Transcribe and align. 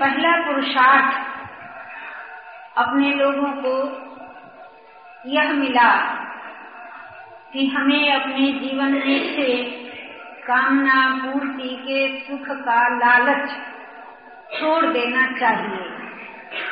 पहला 0.00 0.32
पुरुषार्थ 0.46 1.16
अपने 2.78 3.10
लोगों 3.14 3.50
को 3.62 3.74
यह 5.26 5.52
मिला 5.52 5.90
कि 7.52 7.66
हमें 7.66 8.12
अपने 8.14 8.50
जीवन 8.60 8.92
में 8.96 9.36
से 9.36 9.46
कामना 10.46 10.98
पूर्ति 11.16 11.76
के 11.82 12.00
सुख 12.18 12.46
का 12.58 12.80
लालच 12.96 13.50
छोड़ 14.52 14.84
देना 14.86 15.26
चाहिए। 15.38 15.86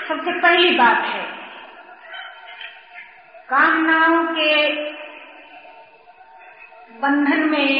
सबसे 0.09 0.33
पहली 0.41 0.71
बात 0.79 1.01
है, 1.05 1.25
कामनाओं 3.49 4.23
के 4.35 4.53
बंधन 7.01 7.49
में 7.49 7.71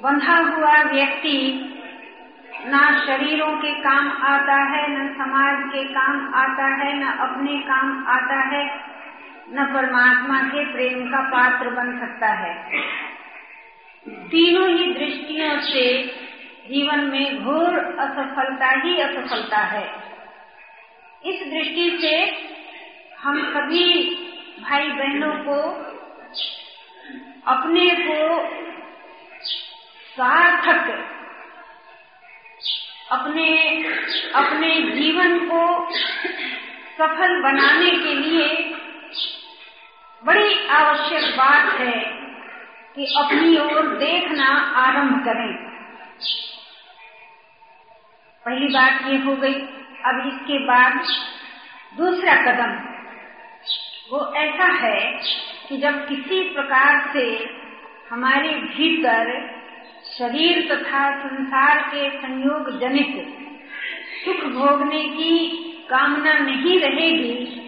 बंधा 0.00 0.36
हुआ 0.46 0.74
व्यक्ति 0.82 1.36
न 2.66 3.04
शरीरों 3.06 3.56
के 3.56 3.74
काम 3.74 4.10
आता 4.22 4.56
है, 4.56 4.90
न 4.90 5.14
समाज 5.14 5.72
के 5.72 5.84
काम 5.84 6.34
आता 6.34 6.66
है, 6.66 6.98
न 6.98 7.02
अपने 7.02 7.58
काम 7.58 8.06
आता 8.08 8.40
है, 8.40 8.64
न 9.52 9.64
परमात्मा 9.74 10.42
के 10.42 10.64
प्रेम 10.72 11.06
का 11.06 11.20
पात्र 11.20 11.70
बन 11.70 11.98
सकता 11.98 12.26
है। 12.26 12.80
तीनों 14.08 14.68
ही 14.68 14.94
दृष्टियों 14.94 15.60
से 15.60 16.02
जीवन 16.68 17.00
में 17.00 17.44
घोर 17.44 17.78
असफलता 17.78 18.70
ही 18.70 19.00
असफलता 19.00 19.58
है। 19.58 19.84
इस 21.24 21.52
दृष्टि 21.52 21.98
से 22.00 22.14
हम 23.18 23.42
सभी 23.54 24.14
भाई 24.62 24.88
बहनों 24.88 25.32
को, 25.32 25.62
अपने 27.46 27.90
को 27.90 28.48
सार्थक 30.16 31.16
अपने 33.12 33.46
अपने 34.34 34.74
जीवन 34.92 35.38
को 35.38 35.90
सफल 36.98 37.40
बनाने 37.42 37.90
के 37.90 38.14
लिए 38.14 38.48
बड़ी 40.24 40.68
आवश्यक 40.68 41.36
बात 41.36 41.80
है 41.80 42.00
कि 42.94 43.04
अपनी 43.18 43.56
ओर 43.58 43.86
देखना 43.96 44.48
आरंभ 44.76 45.24
करें। 45.24 45.54
पहली 48.44 48.68
बात 48.68 49.06
ये 49.06 49.18
हो 49.18 49.36
गई, 49.36 49.54
अब 50.04 50.26
इसके 50.26 50.58
बाद 50.58 50.92
दूसरा 51.96 52.34
कदम। 52.42 52.72
वो 54.10 54.32
ऐसा 54.34 54.64
है 54.64 55.00
कि 55.68 55.76
जब 55.76 56.08
किसी 56.08 56.42
प्रकार 56.54 57.10
से 57.12 57.54
हमारे 58.10 58.48
भीतर 58.48 59.59
शरीर 60.18 60.60
तथा 60.72 61.00
संसार 61.20 61.78
के 61.78 62.08
संयोग 62.10 62.80
जनित 62.80 63.14
सुख 64.24 64.44
भोगने 64.52 65.02
की 65.08 65.48
कामना 65.90 66.38
नहीं 66.38 66.78
रहेगी 66.80 67.60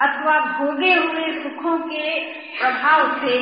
अथवा 0.00 0.40
भोगे 0.40 0.94
हुए 0.94 1.42
सुखों 1.42 1.78
के 1.78 2.20
प्रभाव 2.58 3.20
से 3.20 3.38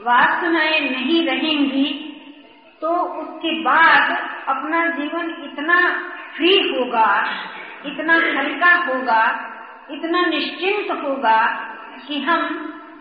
वासनाएँ 0.00 0.80
नहीं 0.80 1.26
रहेंगी 1.26 2.06
तो 2.80 2.90
उसके 2.90 3.60
बाद 3.60 4.10
अपना 4.48 4.86
जीवन 4.86 5.30
इतना 5.44 5.76
फ्री 6.36 6.68
होगा, 6.68 7.08
इतना 7.86 8.14
हल्का 8.14 8.74
होगा, 8.74 9.22
इतना 9.90 10.26
निश्चिंत 10.26 10.90
होगा 11.02 11.40
कि 12.08 12.20
हम 12.20 12.48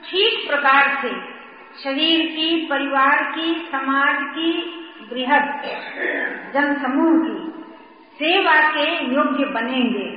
ठीक 0.05 0.49
प्रकार 0.49 0.97
से 1.01 1.39
शरीर 1.83 2.25
की, 2.25 2.65
परिवार 2.65 3.23
की, 3.23 3.53
समाज 3.71 4.17
की 4.21 4.78
बृहद 5.09 5.61
जन 6.53 6.73
समूह 6.81 7.19
की 7.19 7.37
सेवा 8.19 8.55
के 8.69 8.85
योग्य 9.13 9.45
बनेंगे। 9.45 10.07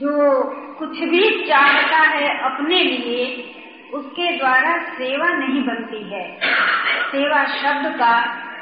जो 0.00 0.42
कुछ 0.78 0.98
भी 1.00 1.28
चाहता 1.48 1.98
है 2.08 2.28
अपने 2.44 2.82
लिए, 2.82 3.26
उसके 3.94 4.30
द्वारा 4.36 4.76
सेवा 4.92 5.28
नहीं 5.28 5.62
बनती 5.64 6.02
है। 6.10 6.24
सेवा 7.06 7.44
शब्द 7.44 7.94
का 7.96 8.14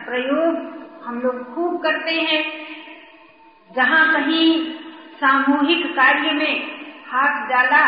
प्रयोग 0.05 0.71
हम 1.05 1.21
लोग 1.21 1.55
खूब 1.55 1.83
करते 1.83 2.15
हैं। 2.21 2.43
जहाँ 3.71 4.05
कहीं 4.13 4.47
सामूहिक 5.17 5.87
कार्य 5.93 6.33
में 6.33 6.55
हाथ 7.07 7.49
डाला 7.49 7.85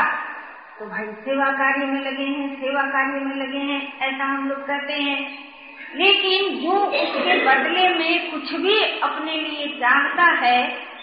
तो 0.78 0.86
भाई 0.86 1.06
सेवा 1.06 1.50
कार्य 1.52 1.86
में 1.86 2.00
लगे 2.00 2.24
हैं, 2.24 2.54
सेवा 2.54 2.82
कार्य 2.82 3.20
में 3.20 3.36
लगे 3.36 3.58
हैं, 3.58 3.98
ऐसा 4.00 4.24
हम 4.24 4.48
लोग 4.48 4.66
करते 4.66 4.92
हैं। 4.92 5.53
लेकिन 5.94 6.58
जो 6.60 6.72
उसके 6.72 7.46
बदले 7.46 7.88
में 7.88 8.30
कुछ 8.30 8.54
भी 8.54 9.00
अपने 9.00 9.32
लिए 9.32 9.68
चाहता 9.68 10.22
है 10.22 10.94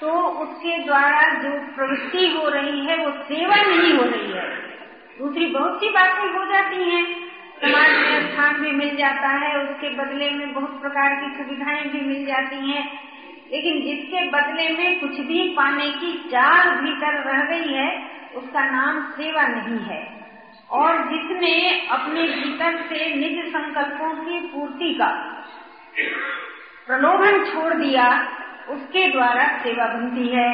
तो 0.00 0.12
उसके 0.22 0.78
द्वारा 0.78 1.42
जो 1.42 1.50
प्रवृत्ति 1.76 2.26
हो 2.26 2.48
रही 2.48 2.86
है, 2.86 2.96
वो 2.96 3.10
सेवा 3.10 3.54
नहीं 3.56 3.94
हो 3.94 4.04
रही 4.04 4.32
है। 4.32 4.56
दूसरी 5.18 5.46
बहुत 5.46 5.80
सी 5.80 5.88
बातें 5.88 6.32
हो 6.32 6.44
जाती 6.44 6.90
हैं। 6.90 7.14
समाज 7.60 7.90
में 7.90 8.32
स्थान 8.32 8.54
भी 8.54 8.70
मिल 8.70 8.96
जाता 8.96 9.28
है, 9.28 9.58
उसके 9.58 9.88
बदले 9.88 10.30
में 10.30 10.52
बहुत 10.52 10.82
प्रकार 10.82 11.14
की 11.14 11.36
सुविधाएँ 11.36 11.82
भी 11.82 12.00
मिल 12.00 12.26
जाती 12.26 12.70
हैं। 12.70 13.00
लेकिन 13.52 13.82
जिसके 13.82 14.30
बदले 14.30 14.68
में 14.68 15.00
कुछ 15.00 15.10
भी 15.10 15.48
पाने 15.48 15.90
की 15.90 16.28
चार 16.32 16.76
भीतर 16.82 17.14
रह 17.14 17.42
गई 17.44 17.72
है, 17.72 18.02
उसका 18.36 18.64
नाम 18.64 19.12
सेवा 19.12 19.42
नहीं 19.42 19.84
है। 19.86 20.19
और 20.70 20.98
जिसने 21.08 21.86
अपने 21.86 22.22
भीतर 22.22 22.76
से 22.82 23.14
निज 23.14 23.46
संकल्पों 23.46 24.12
की 24.14 24.38
पूर्ति 24.46 24.94
का 24.94 25.08
प्रलोभन 26.86 27.44
छोड़ 27.44 27.74
दिया, 27.74 28.06
उसके 28.68 29.08
द्वारा 29.08 29.46
सेवा 29.58 29.86
बनती 29.86 30.28
है। 30.28 30.50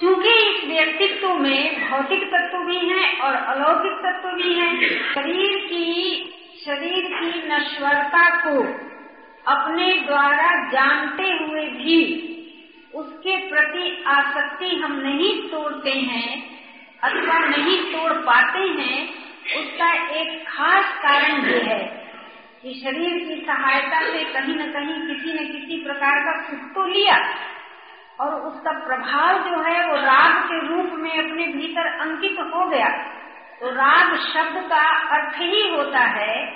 क्योंकि 0.00 0.28
इस 0.28 0.64
व्यक्तित्व 0.64 1.34
में 1.34 1.90
भौतिक 1.90 2.24
तत्व 2.24 2.58
भी 2.58 2.78
हैं 2.88 3.18
और 3.20 3.34
अलौकिक 3.34 3.92
तत्व 3.92 4.28
भी 4.28 4.54
हैं, 4.54 4.80
शरीर 5.14 5.56
की 5.56 6.34
शरीर 6.64 7.04
की 7.04 7.48
नश्वरता 7.48 8.28
को 8.36 8.62
अपने 9.46 9.92
द्वारा 9.92 10.70
जानते 10.70 11.22
हुए 11.22 11.66
भी 11.66 12.24
उसके 12.94 13.36
प्रति 13.50 14.04
आसक्ति 14.06 14.76
हम 14.76 14.92
नहीं 14.92 15.42
तोड़ते 15.42 15.90
हैं 15.90 16.57
अथवा 17.04 17.38
नहीं 17.38 17.92
तोड़ 17.92 18.12
पाते 18.12 18.58
हैं, 18.58 19.14
उसका 19.56 19.92
एक 20.14 20.44
खास 20.48 20.84
कारण 20.98 21.46
ये 21.50 21.60
है 21.60 22.08
कि 22.62 22.80
शरीर 22.84 23.28
की 23.28 23.46
सहायता 23.46 24.00
से 24.00 24.24
कहीं 24.24 24.54
न 24.54 24.72
कहीं 24.72 25.06
किसी 25.06 25.32
न 25.32 25.36
किसी 25.36 25.84
प्रकार 25.84 26.20
का 26.20 26.42
सुख 26.42 26.58
तो 26.58 26.86
लिया। 26.86 27.34
और 28.20 28.34
उसका 28.34 28.72
प्रभाव 28.72 29.32
जो 29.32 29.62
है, 29.62 29.88
वो 29.88 29.96
राग 29.96 30.44
के 30.44 30.66
रूप 30.66 30.90
में 30.92 31.10
अपने 31.10 31.46
भीतर 31.46 31.86
अंकित 31.86 32.36
हो 32.54 32.66
गया। 32.66 32.88
तो 33.60 33.70
राग 33.70 34.16
शब्द 34.16 34.68
का 34.68 35.08
अर्थ 35.16 35.34
ही 35.36 35.76
होता 35.76 35.98
है 35.98 36.46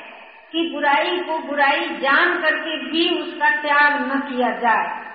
कि 0.53 0.71
बुराई 0.75 1.19
को 1.19 1.39
बुराई 1.39 1.89
जान 1.89 2.43
करके 2.43 2.77
भी 2.77 3.23
उसका 3.23 3.51
त्याग 3.51 4.13
न 4.13 4.21
किया 4.21 4.51
जाए। 4.51 5.13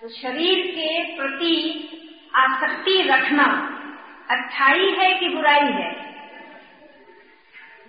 तो 0.00 0.08
शरीर 0.08 0.66
के 0.66 1.16
प्रति 1.16 1.88
आसक्ति 2.34 3.02
रखना 3.02 3.72
अच्छाई 4.30 4.90
है 4.90 5.12
कि 5.14 5.28
बुराई 5.28 5.72
है? 5.72 5.90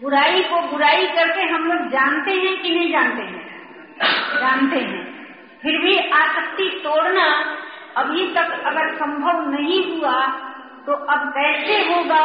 बुराई 0.02 0.42
को 0.44 0.62
बुराई 0.62 1.06
करके 1.08 1.42
हम 1.44 1.64
लोग 1.64 1.88
जानते 1.90 2.32
हैं 2.32 2.58
कि 2.62 2.70
नहीं 2.70 2.92
जानते 2.92 3.24
हैं? 3.24 3.46
जानते 4.40 4.80
हैं। 4.80 5.06
फिर 5.62 5.78
भी 5.78 5.98
आसक्ति 6.16 6.70
तोड़ना 6.84 7.26
अभी 7.98 8.28
तक 8.34 8.52
अगर 8.66 8.94
संभव 8.96 9.50
नहीं 9.50 9.82
हुआ 9.88 10.16
तो 10.86 10.94
अब 10.94 11.30
कैसे 11.30 11.78
होगा? 11.84 12.24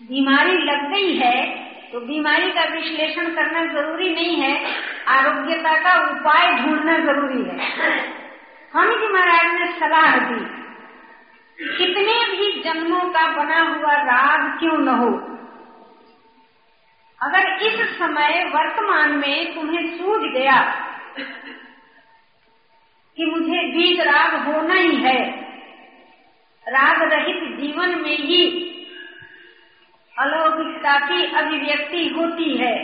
बीमारी 0.00 0.58
लग 0.64 0.90
गई 0.92 1.16
है 1.16 1.46
तो 1.92 2.00
बीमारी 2.00 2.50
का 2.50 2.64
विश्लेषण 2.64 3.34
करना 3.34 3.64
ज़रूरी 3.72 4.08
नहीं 4.14 4.36
है। 4.36 4.54
आरोग्यता 5.08 5.74
का 5.80 5.92
उपाय 6.06 6.52
ढूंढना 6.52 6.98
ज़रूरी 6.98 7.42
है। 7.42 7.68
स्वामी 8.72 8.96
जी 8.96 9.12
महाराज 9.12 9.54
ने 9.54 9.66
सलाह 9.78 10.16
दी। 10.22 10.40
कितने 11.60 12.14
भी 12.36 12.62
जन्मों 12.62 13.00
का 13.00 13.26
बना 13.36 13.60
हुआ 13.60 13.92
राग 13.92 14.58
क्यों 14.58 14.78
न 14.78 14.88
हो? 14.88 15.08
अगर 17.22 17.62
इस 17.62 17.98
समय 17.98 18.44
वर्तमान 18.44 19.16
में 19.16 19.54
तुम्हें 19.54 19.98
सूझ 19.98 20.20
गया 20.32 20.60
कि 23.16 23.24
मुझे 23.24 23.62
बीज 23.72 24.00
राग 24.00 24.34
होना 24.46 24.74
ही 24.74 24.96
है, 24.96 25.30
राग 26.66 27.02
रहित 27.02 27.58
जीवन 27.58 28.00
में 28.02 28.16
ही 28.18 28.44
अलौकिकता 30.18 30.98
की 30.98 31.24
अभिव्यक्ति 31.36 32.08
होती 32.08 32.56
है। 32.56 32.74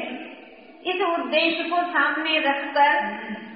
इस 0.86 1.02
उद्देश्य 1.02 1.64
को 1.64 1.82
सामने 1.82 2.38
रखकर 2.38 2.96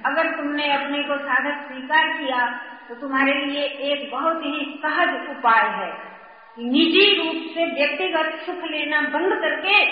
अगर 0.05 0.35
तुमने 0.37 0.71
अपने 0.73 1.03
को 1.03 1.17
साधक 1.17 1.67
स्वीकार 1.67 2.07
किया 2.07 2.65
तो 2.89 2.95
तुम्हारे 2.95 3.33
लिए 3.33 3.63
एक 3.63 4.11
बहुत 4.11 4.41
ही 4.45 4.79
सहज 4.85 5.09
उपाय 5.29 5.67
है। 5.69 5.89
निजी 6.57 7.15
रूप 7.15 7.51
से 7.53 7.65
व्यक्तिगत 7.65 8.39
सुख 8.45 8.63
लेना 8.71 9.01
बंद 9.01 9.33
करके 9.41 9.85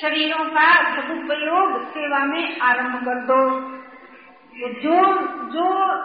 शरीरों 0.00 0.44
का 0.44 0.96
सदुपयोग 0.96 1.88
सेवा 1.88 2.18
में 2.18 2.60
आरंभ 2.60 2.96
कर 3.04 3.14
दो। 3.14 3.60
तो 4.54 4.68
जो 4.80 4.96
जो 5.52 5.96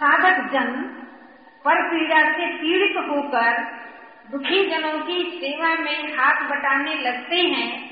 साधक 0.00 0.52
जन 0.52 0.72
पर 1.64 1.82
पीड़ा 1.90 2.32
से 2.32 2.46
पीड़ित 2.46 2.96
होकर 3.10 3.62
दुखी 4.30 4.70
जनों 4.70 4.98
की 4.98 5.22
सेवा 5.22 5.74
में 5.74 6.16
हाथ 6.18 6.44
बटाने 6.50 6.94
लगते 6.94 7.36
हैं, 7.36 7.90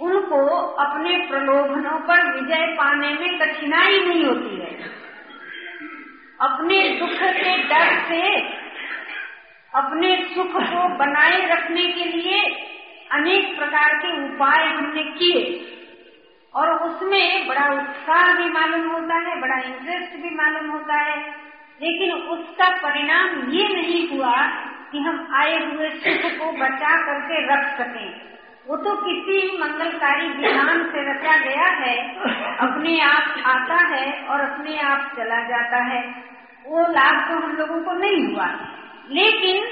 उनको 0.00 0.46
अपने 0.58 1.16
प्रलोभनों 1.26 1.98
पर 2.00 2.34
विजय 2.34 2.66
पाने 2.66 3.08
में 3.08 3.38
कठिनाई 3.38 4.00
नहीं 4.04 4.24
होती 4.24 4.56
है। 4.56 5.01
अपने 6.42 6.88
दुख 6.88 7.10
के 7.10 7.62
डर 7.62 8.00
से, 8.08 8.40
अपने 9.74 10.28
सुख 10.34 10.46
को 10.46 10.88
बनाए 10.88 11.46
रखने 11.46 11.82
के 11.82 12.04
लिए 12.04 12.40
अनेक 13.12 13.58
प्रकार 13.58 13.94
के 13.94 14.24
उपाय 14.24 14.66
हमने 14.66 15.02
किए। 15.02 15.68
और 16.54 16.70
उसमें 16.70 17.48
बड़ा 17.48 17.72
उत्साह 17.72 18.34
भी 18.34 18.48
मालूम 18.48 18.90
होता 18.90 19.14
है, 19.14 19.40
बड़ा 19.40 19.54
इंटरेस्ट 19.54 20.16
भी 20.16 20.30
मालूम 20.30 20.70
होता 20.70 20.94
है। 20.94 21.18
लेकिन 21.82 22.12
उसका 22.12 22.68
परिणाम 22.68 23.50
ये 23.50 23.68
नहीं 23.68 24.08
हुआ 24.08 24.46
कि 24.92 24.98
हम 24.98 25.28
आए 25.34 25.64
हुए 25.64 25.90
सुख 25.90 26.38
को 26.38 26.52
बचा 26.52 27.02
करके 27.02 27.54
रख 27.54 27.78
सकें। 27.78 28.20
वो 28.68 28.76
तो 28.76 28.96
किसी 28.96 29.58
मंगलकारी 29.58 30.28
विधान 30.28 30.90
से 30.92 31.12
रचा 31.12 31.36
गया 31.36 31.66
है, 31.66 32.14
अपने 32.56 33.00
आप 33.00 33.34
आता 33.46 33.74
है 33.74 34.24
और 34.24 34.40
अपने 34.40 34.78
आप 34.78 35.12
चला 35.16 35.40
जाता 35.40 35.76
है। 35.76 36.31
वो 36.66 36.80
लाभ 36.92 37.20
तो 37.28 37.34
हम 37.36 37.56
लोगों 37.56 37.78
को 37.82 37.92
नहीं 37.98 38.24
हुआ। 38.26 38.46
लेकिन 39.10 39.64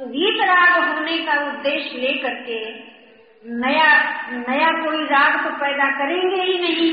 वीतराग 0.00 0.72
होने 0.84 1.18
का 1.18 1.34
उद्देश्य 1.48 1.98
लेकर 1.98 2.34
के 2.42 2.58
नया 3.44 3.88
नया 4.32 4.70
कोई 4.82 5.02
राग 5.04 5.34
तो 5.44 5.50
पैदा 5.56 5.88
करेंगे 5.98 6.42
ही 6.42 6.58
नहीं, 6.60 6.90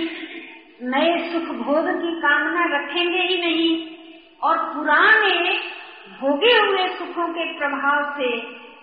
नए 0.83 1.11
सुख 1.31 1.55
भोग 1.57 1.87
की 2.01 2.11
कामना 2.21 2.65
रखेंगे 2.75 3.21
ही 3.21 3.37
नहीं, 3.37 3.69
और 4.41 4.57
पुराने 4.73 5.35
भोगे 6.19 6.53
हुए 6.57 6.87
सुखों 6.97 7.27
के 7.27 7.45
प्रभाव 7.57 8.03
से 8.17 8.29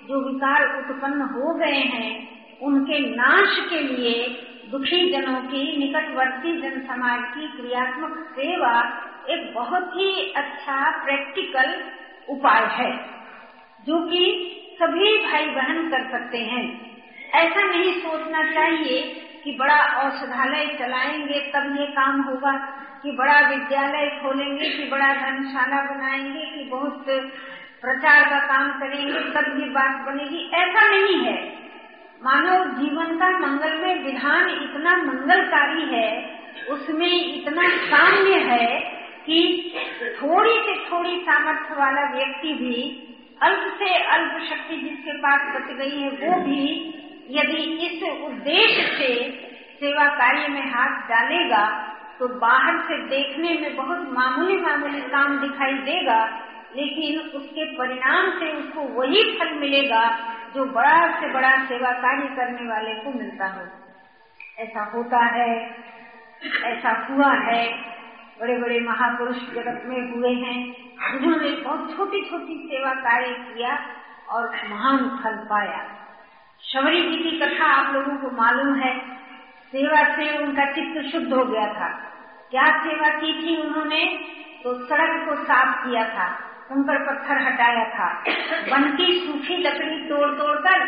जो 0.09 0.21
विकार 0.25 0.65
उत्पन्न 0.79 1.29
हो 1.33 1.55
गए 1.55 1.81
हैं, 1.95 2.12
उनके 2.62 2.99
नाश 3.17 3.59
के 3.71 3.81
लिए 3.81 4.15
दुखी 4.71 5.00
जनों 5.12 5.41
की 5.43 5.65
निकटवर्ती 5.77 6.53
जन 6.61 6.81
समाज 6.87 7.21
की 7.35 7.47
क्रियात्मक 7.49 8.17
सेवा 8.33 8.73
एक 9.31 9.55
बहुत 9.55 9.91
ही 9.95 10.33
अच्छा 10.37 11.05
प्रैक्टिकल 11.05 11.85
उपाय 12.29 12.67
है, 12.67 12.93
जो 13.87 14.01
कि 14.01 14.55
सभी 14.83 15.19
भाई 15.19 15.47
बहन 15.47 15.91
कर 15.91 16.11
सकते 16.11 16.39
हैं। 16.39 16.97
ऐसा 17.35 17.63
नहीं 17.63 17.93
सोचना 17.93 18.55
चाहिए 18.55 19.25
कि 19.45 19.57
बड़ा 19.61 19.77
औषधालय 19.77 20.77
चलाएँगे, 20.79 21.41
तब 21.41 21.77
ये 21.81 21.87
काम 21.87 22.21
होगा, 22.21 22.53
कि 23.03 23.11
बड़ा 23.11 23.49
विद्यालय 23.49 24.21
खोलेंगे, 24.23 24.71
कि 24.71 24.91
बड़ा 24.91 25.15
धर्मशाला 25.15 25.83
बनाएँगे, 25.83 26.45
कि 26.45 26.71
बहुत 26.71 27.05
प्रचार 27.81 28.25
का 28.31 28.39
काम 28.39 28.81
करेंगे, 28.81 29.21
तब 29.21 29.61
ये 29.61 29.67
बात 29.67 30.07
बनेगी। 30.07 30.51
ऐसा 30.55 30.89
नहीं 30.91 31.19
है। 31.19 31.59
मानव 32.23 32.65
जीवन 32.65 33.19
का 33.19 33.39
मंगलमय 33.39 33.95
विधान 33.95 34.49
इतना 34.49 34.97
मंगलकारी 34.97 35.97
है, 35.97 36.39
उसमें 36.69 37.35
इतना 37.35 37.69
साम्य 37.69 38.35
है 38.35 38.99
कि 39.29 39.41
थोड़ी 40.15 40.59
से 40.59 40.75
थोड़ी 40.85 41.17
सामर्थ्य 41.23 41.75
वाला 41.75 42.03
व्यक्ति 42.11 42.53
भी, 42.55 42.77
अल्प 43.41 43.67
से 43.79 43.95
अल्प 44.13 44.39
शक्ति 44.45 44.77
जिसके 44.79 45.17
पास 45.19 45.41
बच 45.55 45.71
गई 45.79 46.01
है, 46.01 46.11
वो 46.11 46.41
भी 46.41 46.65
यदि 47.31 47.63
इस 47.87 48.03
उद्देश्य 48.25 48.83
से 48.99 49.13
सेवा 49.81 50.07
कार्य 50.15 50.49
में 50.49 50.71
हाथ 50.71 51.09
डालेगा 51.09 51.65
तो 52.21 52.29
बाहर 52.39 52.79
से 52.79 52.97
देखने 53.09 53.53
में 53.55 53.77
बहुत 53.77 54.09
मामूली 54.13 54.57
मामूली 54.61 55.01
काम 55.01 55.37
दिखाई 55.41 55.75
देगा, 55.85 56.19
लेकिन 56.77 57.19
उसके 57.31 57.65
परिणाम 57.77 58.31
से 58.41 58.51
उसको 58.53 58.87
वही 58.95 59.23
फल 59.39 59.53
मिलेगा 59.55 60.03
जो 60.55 60.65
बड़ा 60.73 61.21
से 61.21 61.29
बड़ा 61.33 61.53
सेवा 61.65 61.93
कार्य 61.99 62.35
करने 62.37 62.69
वाले 62.69 62.95
को 62.95 63.13
मिलता 63.19 63.47
हो। 63.47 63.63
ऐसा 64.59 64.85
होता 64.95 65.25
है, 65.27 65.53
ऐसा 66.65 66.91
हुआ 67.11 67.33
है 67.45 67.63
बड़े 68.40 68.58
बड़े 68.58 68.81
महापुरुष 68.81 69.37
जगत 69.37 69.82
में 69.87 70.12
हुए 70.12 70.32
हैं। 70.35 70.88
जिन्होंने 71.20 71.50
बहुत 71.50 71.96
छोटी 71.96 72.31
छोटी 72.31 72.69
सेवा 72.73 72.90
कार्य 72.94 73.29
किया 73.29 73.79
और 74.29 74.56
महान 74.70 74.99
फल 74.99 75.37
पाया। 75.37 75.88
शबरी 76.62 77.00
जी 77.00 77.31
की 77.31 77.40
कथा 77.40 77.64
आप 77.64 77.94
लोगों 77.94 78.17
को 78.17 78.37
मालूम 78.37 78.75
है। 78.75 78.99
सेवा 79.67 80.17
से 80.17 80.44
उनका 80.44 80.64
चित्त 80.64 81.12
शुद्ध 81.12 81.32
हो 81.32 81.44
गया 81.44 81.67
था। 81.67 81.88
क्या 82.50 82.82
सेवा 82.82 83.08
की 83.08 83.32
थी 83.32 83.62
उन्होंने? 83.62 84.25
तो 84.64 84.75
सड़क 84.75 85.29
को 85.29 85.44
साफ़ 85.44 85.88
किया 85.88 86.08
था। 86.08 86.44
उन 86.70 86.82
पर 86.82 86.99
पत्थर 86.99 87.37
हटाया 87.37 87.85
था। 87.85 88.25
वन 88.76 88.96
की 88.96 89.26
सूखी 89.26 89.56
लकड़ी 89.56 90.08
तोड़ 90.08 90.31
तोड़ 90.31 90.56
कर 90.56 90.81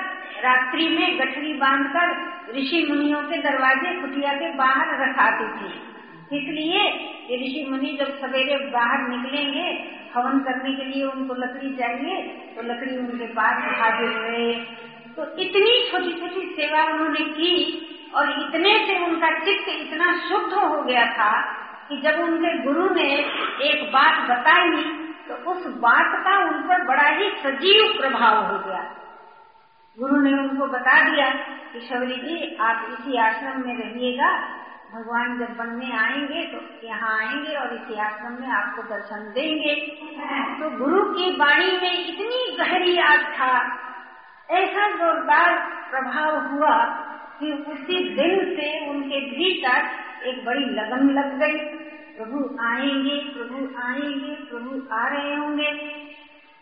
रात्रि 0.44 0.88
में 0.88 1.18
गठरी 1.18 1.54
बांधकर 1.54 2.10
ऋषि 2.56 2.86
मुनियों 2.90 3.22
के 3.22 3.36
दरवाजे 3.42 4.00
कुटिया 4.00 4.32
के 4.32 4.54
बाहर 4.54 5.08
रखाती 5.08 5.44
थी। 5.44 5.89
इसलिए 6.32 6.82
ये 7.30 7.36
ऋषि 7.36 7.64
मुनि 7.70 7.96
जब 8.00 8.10
सवेरे 8.18 8.56
बाहर 8.70 9.08
निकलेंगे, 9.08 9.66
हवन 10.14 10.38
करने 10.40 10.72
के 10.74 10.84
लिए 10.84 11.04
उनको 11.04 11.34
लकड़ी 11.34 11.70
चाहिए 11.76 12.22
तो 12.56 12.62
लकड़ी 12.62 12.96
उनके 12.96 13.26
पास 13.34 13.64
हाजिर 13.80 14.10
रहे 14.10 14.52
तो 15.16 15.24
इतनी 15.42 15.72
छोटी 15.90 16.12
छोटी 16.20 16.46
सेवा 16.54 16.82
उन्होंने 16.84 17.24
की 17.30 17.52
और 18.14 18.30
इतने 18.40 18.74
से 18.86 18.98
उनका 19.04 19.30
चित्त 19.38 19.68
इतना 19.68 20.12
शुद्ध 20.28 20.52
हो 20.52 20.82
गया 20.82 21.04
था 21.12 21.32
कि 21.88 22.00
जब 22.00 22.20
उनके 22.20 22.56
गुरु 22.62 22.88
ने 22.94 23.08
एक 23.68 23.84
बात 23.92 24.22
बताई 24.30 24.82
तो 25.28 25.34
उस 25.50 25.66
बात 25.80 26.16
का 26.24 26.36
उन 26.44 26.62
पर 26.68 26.86
बड़ा 26.86 27.08
ही 27.08 27.30
सजीव 27.42 27.92
प्रभाव 28.00 28.38
हो 28.46 28.58
गया। 28.66 28.82
गुरु 29.98 30.20
ने 30.22 30.32
उनको 30.38 30.66
बता 30.66 30.96
दिया 31.10 31.28
कि 31.72 31.80
शबरी 31.80 32.16
जी, 32.16 32.56
आप 32.60 32.88
इसी 32.92 33.18
आश्रम 33.18 33.62
में 33.66 33.76
रहिएगा 33.76 34.30
भगवान 34.90 35.38
जब 35.38 35.56
बनने 35.56 35.90
आएँगे 35.96 36.42
तो 36.46 36.86
यहाँ 36.86 37.10
आएँगे 37.18 37.54
और 37.54 37.74
इसी 37.74 37.98
आश्रम 38.00 38.32
में 38.40 38.48
आपको 38.48 38.82
दर्शन 38.82 39.30
देंगे। 39.32 39.74
तो 40.60 40.70
गुरु 40.78 41.02
की 41.10 41.30
वाणी 41.36 41.76
में 41.76 41.92
इतनी 42.06 42.56
गहरी 42.56 42.96
आस्था, 43.00 43.50
ऐसा 44.48 44.88
जोरदार 44.90 45.54
प्रभाव 45.90 46.38
हुआ 46.46 46.74
कि 47.40 47.52
उसी 47.72 47.98
दिन 48.14 48.44
से 48.56 48.68
उनके 48.90 49.20
भीतर 49.26 50.26
एक 50.26 50.44
बड़ी 50.46 50.64
लगन 50.70 51.10
लग 51.10 51.38
गई। 51.38 51.58
प्रभु 52.16 52.40
आएँगे 52.62 53.18
प्रभु 53.28 53.60
आएँगे, 53.82 54.34
प्रभु 54.44 54.82
आ 54.94 55.06
रहे 55.08 55.34
होंगे। 55.34 55.72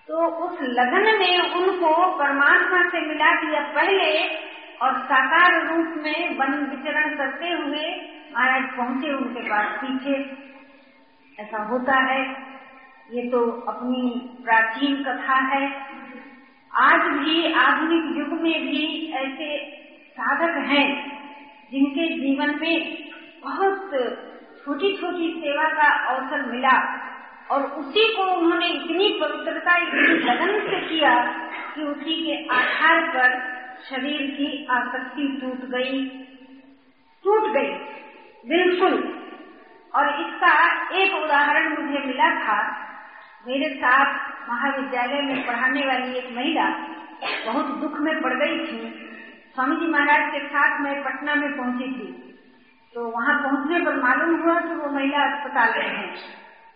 तो 0.09 0.27
उस 0.45 0.59
लगन 0.63 1.09
ने 1.19 1.33
उनको 1.55 1.95
परमात्मा 2.19 2.83
से 2.91 3.01
मिला 3.01 3.33
दिया 3.41 3.61
पहले 3.75 4.13
और 4.83 4.99
साकार 5.01 5.57
रूप 5.67 5.95
में 5.97 6.39
वन 6.39 6.55
विचरण 6.67 7.17
करते 7.17 7.49
हुए 7.49 8.08
महाराज 8.39 8.77
पहुँचे, 8.77 9.13
उनके 9.13 9.41
पास 9.41 9.79
पीछे। 9.85 10.37
ऐसा 11.41 11.63
होता 11.63 11.97
है। 11.97 12.37
ये 13.13 13.31
तो 13.31 13.51
अपनी 13.51 14.37
प्राचीन 14.45 15.05
कथा 15.05 15.35
है। 15.35 15.73
आज 16.75 17.01
भी, 17.01 17.53
आधुनिक 17.53 18.19
युग 18.19 18.41
में 18.41 18.63
भी 18.63 19.13
ऐसे 19.13 19.77
साधक 20.11 20.57
हैं, 20.57 21.19
जिनके 21.73 22.15
जीवन 22.15 22.59
में 22.61 23.11
बहुत 23.43 23.91
छोटी 24.65 24.97
छोटी 24.97 25.35
सेवा 25.39 25.65
का 25.65 26.05
अवसर 26.07 26.53
मिला 26.53 27.09
और 27.51 27.63
उसी 27.63 28.17
को 28.17 28.23
उन्होंने 28.23 28.67
इतनी 28.67 29.21
पवित्रता, 29.21 29.77
इतनी 29.77 30.15
लगन 30.15 30.61
से 30.61 30.81
किया 30.81 31.25
कि 31.75 31.83
उसी 31.83 32.27
के 32.27 32.55
आधार 32.55 33.09
पर 33.09 33.59
शरीर 33.91 34.31
की 34.31 34.67
आसक्ति 34.67 35.39
टूट 35.43 35.71
गई 35.71 36.25
टूट 37.25 37.51
गई। 37.51 37.98
बिल्कुल। 38.49 38.95
और 39.95 40.09
इसका 40.21 40.53
एक 40.95 41.15
उदाहरण 41.25 41.69
मुझे 41.71 42.05
मिला 42.07 42.29
था। 42.35 42.59
मेरे 43.47 43.69
साथ 43.75 44.49
महाविद्यालय 44.49 45.21
में 45.23 45.47
पढ़ाने 45.47 45.87
वाली 45.87 46.17
एक 46.19 46.31
महिला 46.37 46.69
बहुत 47.47 47.67
दुख 47.81 47.99
में 48.01 48.15
पड़ 48.23 48.33
गई 48.35 48.59
थी। 48.67 48.79
स्वामी 49.55 49.77
जी 49.77 49.87
महाराज 49.87 50.33
के 50.33 50.41
साथ 50.47 50.81
मैं 50.81 50.95
पटना 51.05 51.35
में 51.35 51.51
पहुँची 51.57 51.89
थी। 51.93 52.09
तो 52.95 53.09
वहाँ 53.11 53.35
पहुँचने 53.43 53.79
पर 53.85 53.97
मालूम 54.03 54.41
हुआ 54.43 54.59
कि 54.61 54.75
वो 54.75 54.91
महिला 54.91 55.25
अस्पताल 55.25 55.73
में 55.79 55.89
है। 55.89 56.07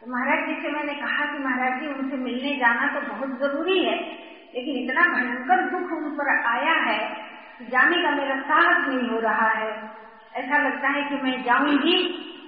तो 0.02 0.10
महाराज 0.12 0.46
जी 0.46 0.54
से 0.62 0.70
मैंने 0.70 0.94
कहा 0.94 1.24
कि 1.24 1.38
महाराज 1.38 1.80
जी, 1.80 1.86
उनसे 1.86 2.16
मिलने 2.16 2.54
जाना 2.56 2.86
तो 2.86 3.00
बहुत 3.08 3.38
ज़रूरी 3.38 3.84
है, 3.84 3.96
लेकिन 4.54 4.76
इतना 4.76 5.02
भयंकर 5.14 5.62
दुख 5.70 5.92
उन 5.92 6.10
पर 6.10 6.30
आया 6.48 6.74
है 6.82 6.98
कि 7.58 7.64
जाने 7.66 8.02
का 8.02 8.10
मेरा 8.10 8.36
साहस 8.42 8.88
नहीं 8.88 9.08
हो 9.10 9.18
रहा 9.20 9.48
है। 9.48 9.72
ऐसा 10.36 10.58
लगता 10.68 10.88
है 10.88 11.02
कि 11.04 11.14
मैं 11.14 11.42
जाऊँगी 11.42 11.96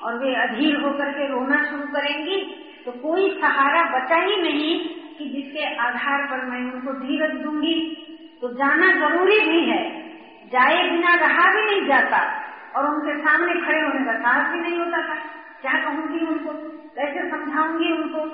और 0.02 0.18
वे 0.18 0.34
अधीर 0.34 0.80
होकर 0.80 1.12
के 1.12 1.28
रोना 1.28 1.64
शुरू 1.64 1.82
करेंगी 1.82 2.60
तो 2.86 2.92
कोई 2.92 3.40
सहारा 3.40 3.82
बचा 3.82 4.16
ही 4.16 4.36
नहीं 4.42 4.88
कि 5.18 5.28
जिसके 5.28 5.76
आधार 5.76 6.26
पर 6.26 6.44
मैं 6.44 6.72
उनको 6.72 6.92
धीरज 6.92 7.42
दूँगी। 7.42 8.00
तो 8.40 8.48
जाना 8.48 8.92
ज़रूरी 8.92 9.40
भी 9.40 9.60
है। 9.70 9.82
जाए 10.46 10.90
बिना 10.90 11.14
रहा 11.14 11.52
भी 11.52 11.64
नहीं 11.64 11.86
जाता 11.88 12.18
और 12.76 12.94
उनके 12.94 13.18
सामने 13.20 13.52
खड़े 13.66 13.80
होने 13.80 14.04
का 14.04 14.18
साहस 14.18 14.52
भी 14.52 14.60
नहीं 14.60 14.78
होता 14.78 14.98
था। 15.08 15.14
क्या 15.60 15.72
कहूँगी 15.72 16.26
उनको? 16.26 16.50
कैसे 16.96 17.30
समझाऊँगी 17.30 17.92
उनको? 17.92 18.26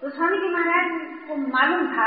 तो 0.00 0.08
स्वामी 0.08 0.38
जी 0.38 0.48
महाराज, 0.48 0.86
को 1.28 1.36
मालूम 1.36 1.86
था, 1.86 2.06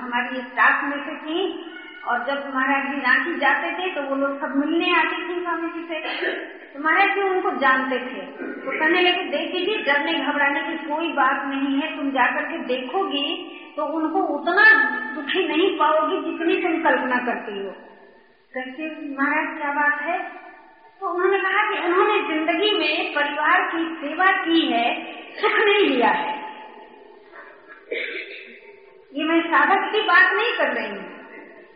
हमारी 0.00 0.40
स्टाफ 0.40 0.84
में 0.84 1.04
से 1.04 1.16
थी 1.16 1.66
और 2.00 2.24
जब 2.26 2.44
महाराज 2.54 2.84
जी 2.90 3.00
रांची 3.00 3.34
जाते 3.40 3.70
थे 3.72 3.90
तो 3.94 4.02
वो 4.02 4.16
लोग 4.16 4.38
सब 4.40 4.56
मिलने 4.56 4.92
आते 4.96 5.16
थे 5.28 5.40
स्वामी 5.42 5.68
जी 5.70 5.82
से। 5.88 6.00
तो 6.72 6.82
महाराज 6.84 7.14
जी 7.14 7.22
उनको 7.22 7.50
जानते 7.58 7.98
थे। 8.00 8.24
तो 8.36 8.70
कहने 8.70 9.02
लगे, 9.02 9.24
देखिए 9.30 9.64
जी 9.66 9.76
डरने 9.84 10.14
घबराने 10.20 10.62
की 10.62 10.76
कोई 10.86 11.12
बात 11.12 11.44
नहीं 11.46 11.80
है। 11.80 11.96
तुम 11.96 12.10
जाकर 12.10 12.44
के 12.44 12.58
देखोगी 12.66 13.26
तो 13.76 13.84
उनको 13.98 14.22
उतना 14.34 14.64
दुखी 15.14 15.46
नहीं 15.48 15.68
पाओगी 15.78 16.20
जितनी 16.22 16.56
तुम 16.62 16.82
कल्पना 16.82 17.18
करती 17.26 17.58
हो। 17.58 17.70
कहते, 18.54 18.88
महाराज, 19.18 19.58
क्या 19.58 19.72
बात 19.72 20.00
है? 20.02 20.18
तो 21.00 21.10
उन्होंने 21.10 21.38
कहा 21.38 21.62
कि 21.70 21.78
उन्होंने 21.84 22.16
ज़िंदगी 22.28 22.70
में 22.78 23.14
परिवार 23.14 23.62
की 23.66 23.84
सेवा 24.00 24.26
की 24.40 24.66
है, 24.72 24.88
सुख 25.34 25.58
नहीं 25.60 25.86
लिया 25.88 26.08
है। 26.08 26.34
ये 29.12 29.24
मैं 29.24 29.40
साधक 29.46 29.88
की 29.92 30.00
बात 30.08 30.32
नहीं 30.32 30.52
कर 30.58 30.72
रही 30.72 30.90
हूँ। 30.90 31.19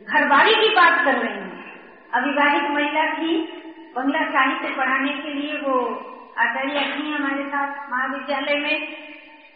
घरवाली 0.09 0.55
की 0.55 0.75
बात 0.75 1.05
कर 1.05 1.15
रही 1.15 1.41
हूँ। 1.41 1.65
अविवाहित 2.15 2.71
महिला 2.71 3.15
थी। 3.15 3.41
बंगला 3.97 4.21
साहित्य 4.21 4.75
पढ़ाने 4.77 5.13
के 5.13 5.35
लिए 5.35 5.59
वो 5.59 5.81
आचार्य 6.39 6.81
थी 6.81 7.13
हमारे 7.13 7.45
साथ 7.45 7.93
महाविद्यालय 7.93 8.57
में। 8.57 8.97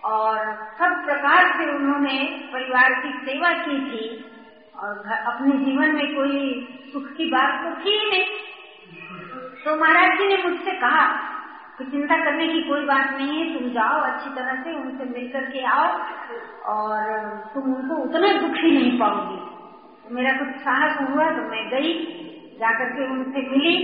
और 0.04 0.38
सब 0.78 1.04
प्रकार 1.04 1.46
से 1.46 1.76
उन्होंने 1.76 2.40
परिवार 2.52 2.94
की 2.94 3.08
सेवा 3.08 3.52
की 3.52 3.80
थी। 3.80 4.24
और 4.76 5.12
अपने 5.12 5.64
जीवन 5.64 5.94
में 5.94 6.14
कोई 6.14 6.68
सुख 6.92 7.16
की 7.16 7.24
बात 7.24 7.64
तो 7.64 7.84
थी 7.84 7.90
ही 7.90 8.10
नहीं। 8.10 8.24
तो 9.64 9.76
महाराज 9.76 10.18
जी 10.18 10.26
ने 10.26 10.42
मुझसे 10.42 10.70
कहा 10.70 11.06
कि 11.78 11.84
चिंता 11.84 12.24
करने 12.24 12.48
की 12.48 12.62
कोई 12.62 12.80
बात 12.80 13.10
नहीं 13.10 13.38
है, 13.38 13.58
तुम 13.58 13.68
जाओ, 13.70 14.00
अच्छी 14.00 14.30
तरह 14.30 14.62
से 14.62 14.72
उनसे 14.72 15.04
मिल 15.04 15.32
करके 15.32 15.64
आओ 15.64 15.98
और 16.64 17.28
तुम 17.54 17.74
उनको 17.74 17.94
उतना 17.94 18.32
दुखी 18.32 18.70
नहीं 18.70 18.98
पाओगी। 19.00 19.57
मेरा 20.10 20.32
कुछ 20.32 20.48
साहस 20.62 21.00
हुआ 21.00 21.24
तो 21.30 21.42
मैं 21.42 21.68
गई 21.70 21.92
जाकर 22.60 22.90
के 22.90 23.06
उनसे 23.06 23.40
मिली। 23.48 23.76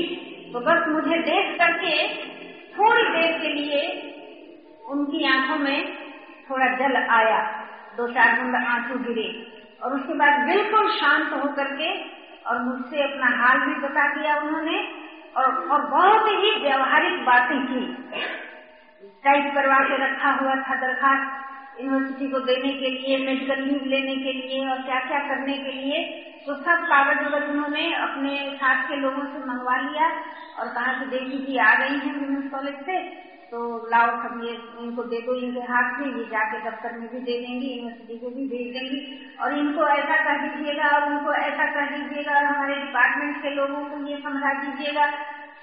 तो 0.52 0.60
बस 0.60 0.88
मुझे 0.88 1.18
देख 1.22 1.58
करके 1.58 1.92
थोड़ी 2.74 3.02
देर 3.02 3.38
के 3.38 3.48
लिए 3.48 3.80
उनकी 4.84 5.24
आँखों 5.28 5.56
में 5.56 5.78
थोड़ा 6.50 6.66
जल 6.76 6.96
आया। 6.96 7.40
दो 7.96 8.06
चार 8.08 8.40
बूंद 8.40 8.54
आँसू 8.56 8.98
गिरे 8.98 9.28
और 9.82 9.94
उसके 9.94 10.14
बाद 10.14 10.40
बिल्कुल 10.46 10.90
शांत 10.90 11.32
होकर 11.32 11.74
के 11.76 11.90
और 12.46 12.62
मुझसे 12.62 13.02
अपना 13.02 13.28
हाल 13.36 13.58
भी 13.58 13.74
बता 13.80 14.08
दिया 14.14 14.36
उन्होंने 14.36 14.78
और, 15.36 15.44
और 15.44 15.86
बहुत 15.86 16.28
ही 16.28 16.50
व्यवहारिक 16.62 17.24
बातें 17.24 17.60
की। 17.66 17.84
टाइप 19.24 19.54
करवा 19.54 19.78
के 19.78 19.96
रखा 20.04 20.30
हुआ 20.30 20.54
था 20.62 20.74
दरखास्त। 20.76 21.40
यूनिवर्सिटी 21.80 22.30
को 22.30 22.40
देने 22.40 22.72
के 22.72 22.90
लिए 22.90 23.18
मेडिकल 23.26 23.62
लीव 23.62 23.84
लेने 23.84 24.16
के 24.16 24.32
लिए 24.32 24.68
और 24.68 24.82
क्या 24.82 25.00
क्या 25.00 25.18
करने 25.18 25.56
के 25.58 25.72
लिए 25.72 26.02
तो 26.46 26.54
सब 26.54 26.86
कागज़ 26.86 27.22
वगज 27.24 27.50
उन्होंने 27.50 27.94
अपने 27.94 28.56
साथ 28.56 28.88
के 28.88 28.96
लोगों 28.96 29.22
से 29.24 29.38
मंगवा 29.46 29.76
लिया 29.76 30.08
और 30.58 30.68
कहा 30.68 30.92
कि 30.92 31.06
देखी 31.10 31.38
जी 31.44 31.56
आ 31.56 31.74
गई 31.74 31.98
हैं 31.98 32.14
वुमेन्स 32.14 32.50
कॉलेज 32.50 32.74
से 32.74 32.98
तो 33.44 33.88
लाओ 33.90 34.06
सब 34.06 34.40
ये, 34.44 34.52
इनको 34.80 35.02
दे 35.02 35.18
दो, 35.20 35.34
इनके 35.34 35.60
हाथ 35.60 35.90
से, 35.98 36.06
ये 36.18 36.24
जाके 36.24 36.58
दफ्तर 36.60 36.98
में 36.98 37.08
भी 37.08 37.18
दे 37.18 37.38
देंगी 37.40 37.66
यूनिवर्सिटी 37.66 38.18
को 38.18 38.30
भी 38.30 38.46
भेज 38.48 38.72
देंगी। 38.74 39.00
और 39.40 39.58
इनको 39.58 39.86
ऐसा 39.88 40.16
कर 40.24 40.40
दीजिएगा, 40.42 40.88
और 40.88 41.08
उनको 41.08 41.32
ऐसा 41.32 41.66
कर 41.74 41.92
दीजिएगा, 41.94 42.36
और 42.36 42.44
हमारे 42.44 42.74
डिपार्टमेंट 42.74 43.42
के 43.42 43.50
लोगों 43.50 43.84
को 43.84 44.06
ये 44.06 44.16
समझा 44.16 44.52
दीजिएगा 44.52 45.06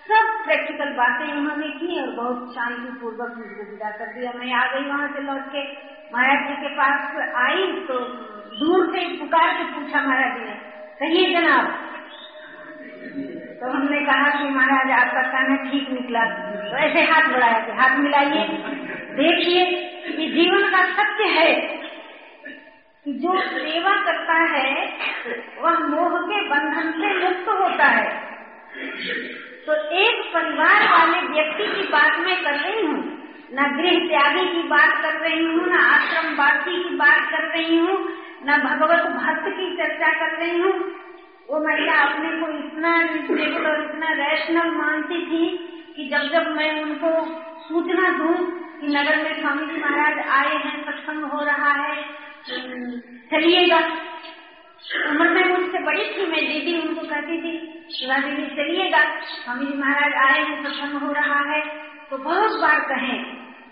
सब 0.05 0.29
प्रैक्टिकल 0.45 0.89
बातें 0.89 1.25
उन्होंने 1.31 1.67
की 1.69 2.01
और 2.01 2.09
बहुत 2.11 2.53
शांति 2.55 2.91
पूर्वक 3.01 3.33
मुझको 3.37 3.65
विदा 3.71 3.89
कर 3.89 4.13
दिया। 4.13 4.31
मैं 4.31 4.53
आ 4.53 4.65
गई 4.65 4.87
वहाँ 4.87 5.07
से 5.07 5.21
लौट 5.21 5.51
के। 5.51 5.63
महाराज 6.13 6.47
जी 6.47 6.55
के 6.61 6.69
पास 6.75 7.17
आई 7.41 7.67
तो 7.87 7.99
दूर 8.55 8.85
से 8.87 9.05
पुकार 9.19 9.53
के 9.53 9.63
पूछा, 9.63 10.01
महाराज 10.01 10.33
जी 10.37 10.45
ने, 10.45 10.55
कहिए 10.99 11.33
जनाब? 11.35 11.67
तो 13.61 13.69
हमने 13.71 13.99
कहा 13.99 14.29
कि, 14.29 14.49
महाराज, 14.49 14.91
आपका 14.91 15.21
कहना 15.21 15.55
ठीक 15.63 15.89
निकला। 15.89 16.23
तो 16.63 16.77
ऐसे 16.77 17.03
हाथ 17.03 17.29
बढ़ाया 17.31 17.59
थे 17.67 17.73
हाथ 17.73 17.97
मिलाइए, 17.97 18.47
देखिए 19.13 19.65
कि 20.07 20.27
जीवन 20.31 20.69
का 20.69 20.83
सत्य 20.91 21.27
है 21.29 21.53
कि 23.05 23.13
जो 23.13 23.39
सेवा 23.41 23.95
करता 24.01 24.33
है, 24.33 24.67
वह 25.61 25.79
मोह 25.87 26.19
के 26.21 26.41
बंधन 26.49 26.91
से 26.91 27.13
मुक्त 27.19 27.47
होता 27.61 27.87
है। 27.89 28.30
तो 28.71 29.73
एक 29.95 30.21
परिवार 30.33 30.83
वाले 30.91 31.19
व्यक्ति 31.27 31.65
की 31.67 31.87
बात 31.87 32.19
मैं 32.19 32.35
कर 32.43 32.55
रही 32.57 32.85
हूँ, 32.85 32.99
न 33.53 33.65
गृह 33.77 33.97
त्यागी 34.07 34.45
की 34.51 34.61
बात 34.67 35.01
कर 35.03 35.19
रही 35.19 35.45
हूँ, 35.45 35.65
न 35.67 35.79
आश्रम 35.79 36.33
वासी 36.35 36.83
की 36.83 36.95
बात 36.95 37.29
कर 37.31 37.47
रही 37.47 37.77
हूँ, 37.77 37.97
न 38.45 38.57
भगवत 38.59 39.03
भक्त 39.15 39.49
की 39.49 39.69
चर्चा 39.77 40.11
कर 40.19 40.37
रही 40.37 40.59
हूँ। 40.59 40.73
वो 41.49 41.59
महिला 41.59 41.93
अपने 42.01 42.29
को 42.39 42.47
इतना 42.57 42.95
रिजनेबल 43.03 43.65
और 43.67 43.83
इतना 43.83 44.13
रैशनल 44.15 44.71
मानती 44.71 45.21
थी 45.25 45.45
कि 45.95 46.07
जब 46.09 46.29
जब 46.33 46.47
मैं 46.55 46.71
उनको 46.81 47.09
सूचना 47.67 48.09
दूँ 48.17 48.35
कि 48.81 48.87
नगर 48.87 49.17
में 49.23 49.41
स्वामी 49.41 49.65
जी 49.65 49.81
महाराज 49.81 50.27
आए 50.29 50.55
हैं, 50.55 50.83
सत्संग 50.83 51.23
हो 51.23 51.43
रहा 51.43 51.73
है 51.73 51.95
चलिएगा। 53.31 53.79
उम्र 55.09 55.29
में 55.29 55.45
मुझसे 55.45 55.79
बड़ी 55.79 56.03
थी, 56.03 56.25
मैं 56.25 56.41
दीदी 56.41 56.87
उनको 56.87 57.01
कहती 57.01 57.37
थी 57.37 57.83
शिवा 57.95 58.17
दीदी 58.17 58.47
चलिएगा 58.47 59.19
स्वामी 59.19 59.77
महाराज 59.77 60.13
आए 60.13 60.43
हैं 60.43 60.63
सत्संग 60.63 61.01
हो 61.01 61.11
रहा 61.11 61.51
है। 61.51 61.61
तो 62.11 62.17
बहुत 62.17 62.61
बार 62.61 62.79
कहें 62.79 63.23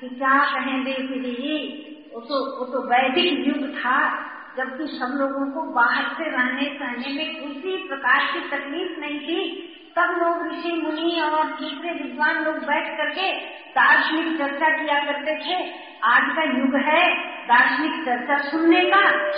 कि, 0.02 0.10
क्या 0.10 0.46
कहें 0.54 0.84
देवी 0.84 1.32
जी, 1.32 1.86
वो 2.14 2.22
तो 2.22 2.60
वो 2.60 2.66
तो 2.66 2.88
वैदिक 2.88 3.48
युग 3.48 3.76
था, 3.76 4.26
जबकि 4.58 4.88
सब 4.88 5.18
लोगों 5.18 5.52
को 5.52 5.74
बाहर 5.74 6.04
से 6.04 6.24
रहने 6.24 6.80
सहने 6.80 7.14
में 7.14 7.36
किसी 7.36 7.88
प्रकार 7.88 8.34
की 8.34 8.40
तकलीफ़ 8.40 9.00
नहीं 9.00 9.20
थी। 9.20 9.66
सब 9.96 10.20
लोग 10.24 10.52
ऋषि, 10.52 10.72
मुनि 10.72 11.22
और 11.22 11.48
दूसरे 11.48 11.92
विद्वान 11.92 12.44
लोग 12.44 12.56
बैठ 12.56 12.98
करके 12.98 13.34
दार्शनिक 13.70 14.38
चर्चा 14.38 14.70
किया 14.70 15.00
करते 15.00 15.36
थे। 15.36 15.74
आज 16.04 16.36
का 16.36 16.44
युग 16.44 16.76
है 16.76 17.16
दार्शनिक 17.48 18.06
चर्चा 18.06 18.38
सुनने 18.38 18.82
का। 18.82 19.32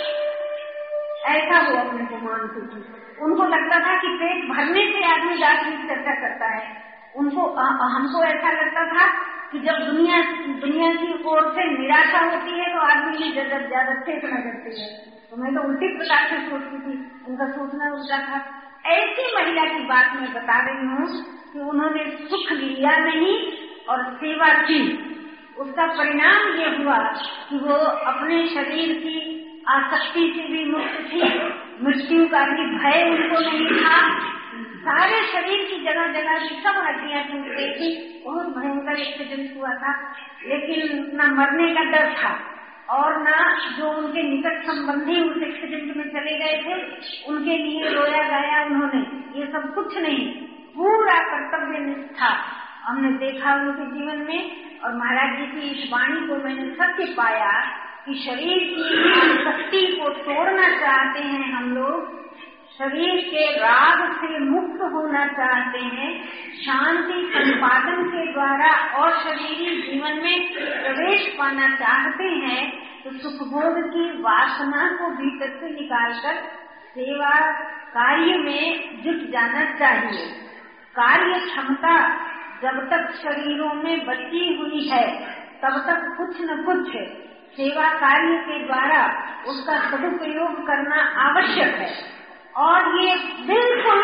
ऐसा 1.28 1.58
वो 1.62 1.76
अपने 1.78 2.04
को 2.06 2.16
मानती 2.20 2.60
थी 2.68 2.80
उनको 3.20 3.44
लगता 3.46 3.78
था 3.80 3.96
कि 3.96 4.08
पेट 4.20 4.48
भरने 4.48 4.84
से 4.92 5.04
आदमी 5.08 5.36
दार्शनिक 5.40 5.82
चर्चा 5.88 6.14
करता 6.20 6.46
है। 6.48 6.64
उनको 7.14 7.42
हमको 7.90 8.22
ऐसा 8.24 8.50
लगता 8.52 8.84
था 8.88 9.06
कि 9.52 9.58
जब 9.58 9.78
दुनिया 9.86 10.20
दुनिया 10.60 10.88
की 10.94 11.12
ओर 11.24 11.50
से 11.54 11.64
निराशा 11.72 12.20
होती 12.26 12.58
है 12.58 12.72
तो 12.72 12.80
आदमी 12.86 13.16
की 13.16 13.30
जगत 13.32 13.66
ज़्यादा 13.68 13.94
चेतना 14.02 14.40
करती 14.40 14.80
है। 14.80 14.88
तो 15.30 15.36
मैं 15.36 15.54
तो 15.54 15.62
उल्टी 15.62 15.88
प्रकार 15.98 16.28
से 16.30 16.38
सोचती 16.48 16.78
थी। 16.80 16.94
उनका 17.28 17.46
सोचना 17.50 17.92
उल्टा 17.92 18.18
था। 18.22 18.38
ऐसी 18.92 19.26
महिला 19.36 19.64
की 19.66 19.84
बात 19.86 20.16
मैं 20.16 20.32
बता 20.34 20.58
रही 20.60 20.86
हूँ 20.86 21.06
कि 21.52 21.58
उन्होंने 21.66 22.04
सुख 22.24 22.52
लिया 22.52 22.96
नहीं 22.98 23.36
और 23.88 24.02
सेवा 24.14 24.48
की। 24.62 24.80
उसका 25.56 25.86
परिणाम 25.94 26.48
ये 26.58 26.68
हुआ 26.76 26.96
कि 27.48 27.58
वो 27.58 27.74
अपने 28.08 28.46
शरीर 28.48 28.92
की 28.98 29.16
आसक्ति 29.68 30.32
से 30.36 30.52
भी 30.52 30.64
मुक्त 30.64 31.08
थी। 31.12 31.22
मृत्यु 31.84 32.28
का 32.28 32.44
भी 32.44 32.78
भय 32.78 33.10
उनको 33.10 33.40
नहीं 33.40 33.80
था। 33.80 34.20
सारे 34.62 35.22
शरीर 35.22 35.64
की 35.70 35.84
जगह 35.84 36.06
जगह 36.06 36.38
की 36.38 36.54
सब 36.54 36.84
हड्डियाँ 36.86 37.24
टूट 37.24 37.56
गई 37.56 37.70
थी। 37.70 38.22
बहुत 38.24 38.46
भयंकर 38.46 39.00
एक्सीडेंट 39.00 39.56
हुआ 39.56 39.70
था। 39.70 40.14
लेकिन 40.46 41.10
न 41.14 41.30
मरने 41.30 41.74
का 41.74 41.84
डर 41.84 42.12
था 42.12 42.40
और 42.90 43.22
न 43.22 43.56
जो 43.78 43.90
उनके 43.90 44.22
निकट 44.22 44.62
संबंधी 44.62 45.20
उस 45.20 45.42
एक्सीडेंट 45.42 45.96
में 45.96 46.04
चले 46.04 46.38
गए 46.38 46.62
थे, 46.62 46.74
उनके 47.28 47.58
लिए 47.58 47.88
रोया 47.88 48.22
गया 48.22 48.64
उन्होंने। 48.64 48.98
ये 49.40 49.46
सब 49.46 49.74
कुछ 49.74 49.98
नहीं, 49.98 50.28
पूरा 50.76 51.18
कर्तव्य 51.18 51.78
निष्ठा 51.78 52.44
हमने 52.84 53.10
देखा 53.10 53.54
उनके 53.54 53.98
जीवन 53.98 54.18
में 54.18 54.72
और 54.80 54.96
महाराज 54.96 55.38
जी 55.38 55.46
की 55.46 55.68
इस 55.68 55.92
वाणी 55.92 56.26
को 56.26 56.36
मैंने 56.36 56.74
सत्य 56.74 57.04
पाया 57.04 57.82
कि 58.06 58.14
शरीर 58.14 58.62
की 58.68 58.84
शक्ति 59.44 59.80
को 59.96 60.08
तोड़ना 60.08 60.68
चाहते 60.76 61.20
हैं 61.20 61.52
हम 61.52 61.74
लोग। 61.74 62.22
शरीर 62.78 63.20
के 63.24 63.44
राग 63.58 64.12
से 64.12 64.38
मुक्त 64.38 64.80
होना 64.92 65.26
चाहते 65.26 65.78
हैं। 65.78 66.10
शांति, 66.62 67.18
संपादन 67.34 68.02
के 68.04 68.32
द्वारा 68.32 68.70
और 68.94 69.18
शरीरी 69.18 69.76
जीवन 69.82 70.20
में 70.24 70.52
प्रवेश 70.54 71.28
पाना 71.38 71.68
चाहते 71.76 72.24
हैं 72.24 72.62
तो 73.04 73.10
सुखबोध 73.10 73.78
की 73.88 74.10
वासना 74.22 74.82
को 74.92 75.10
भीतर 75.10 75.56
से 75.60 75.70
निकालकर 75.70 76.34
सेवा 76.90 77.30
कार्य 77.88 78.36
में 78.38 79.02
जुट 79.02 79.30
जाना 79.30 79.64
चाहिए। 79.78 80.26
कार्य 80.96 81.40
क्षमता 81.40 81.96
जब 82.62 82.78
तक 82.90 83.10
शरीरों 83.14 83.74
में 83.74 84.06
बची 84.06 84.44
हुई 84.56 84.88
है, 84.88 85.06
तब 85.62 85.78
तक 85.88 86.14
कुछ 86.18 86.36
न 86.40 86.62
कुछ 86.62 86.96
सेवा 87.54 87.88
कार्य 87.96 88.36
के 88.44 88.58
द्वारा 88.66 89.00
उसका 89.46 89.78
सदुपयोग 89.88 90.60
करना 90.66 91.00
आवश्यक 91.22 91.74
है। 91.76 91.90
और 92.56 92.88
ये 92.98 93.14
बिल्कुल 93.46 94.00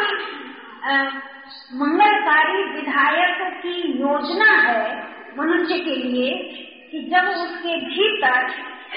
मंगलकारी 1.74 2.62
विधायक 2.72 3.40
की 3.62 3.76
योजना 4.00 4.50
है 4.58 4.82
मनुष्य 5.38 5.78
के 5.78 5.96
लिए 5.96 6.30
कि 6.92 7.02
जब 7.10 7.28
उसके 7.36 7.76
भीतर 7.86 8.46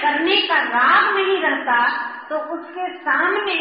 करने 0.02 0.36
का 0.48 0.60
राग 0.68 1.16
नहीं 1.16 1.38
रहता 1.40 1.80
तो 2.30 2.38
उसके 2.56 2.88
सामने 3.00 3.56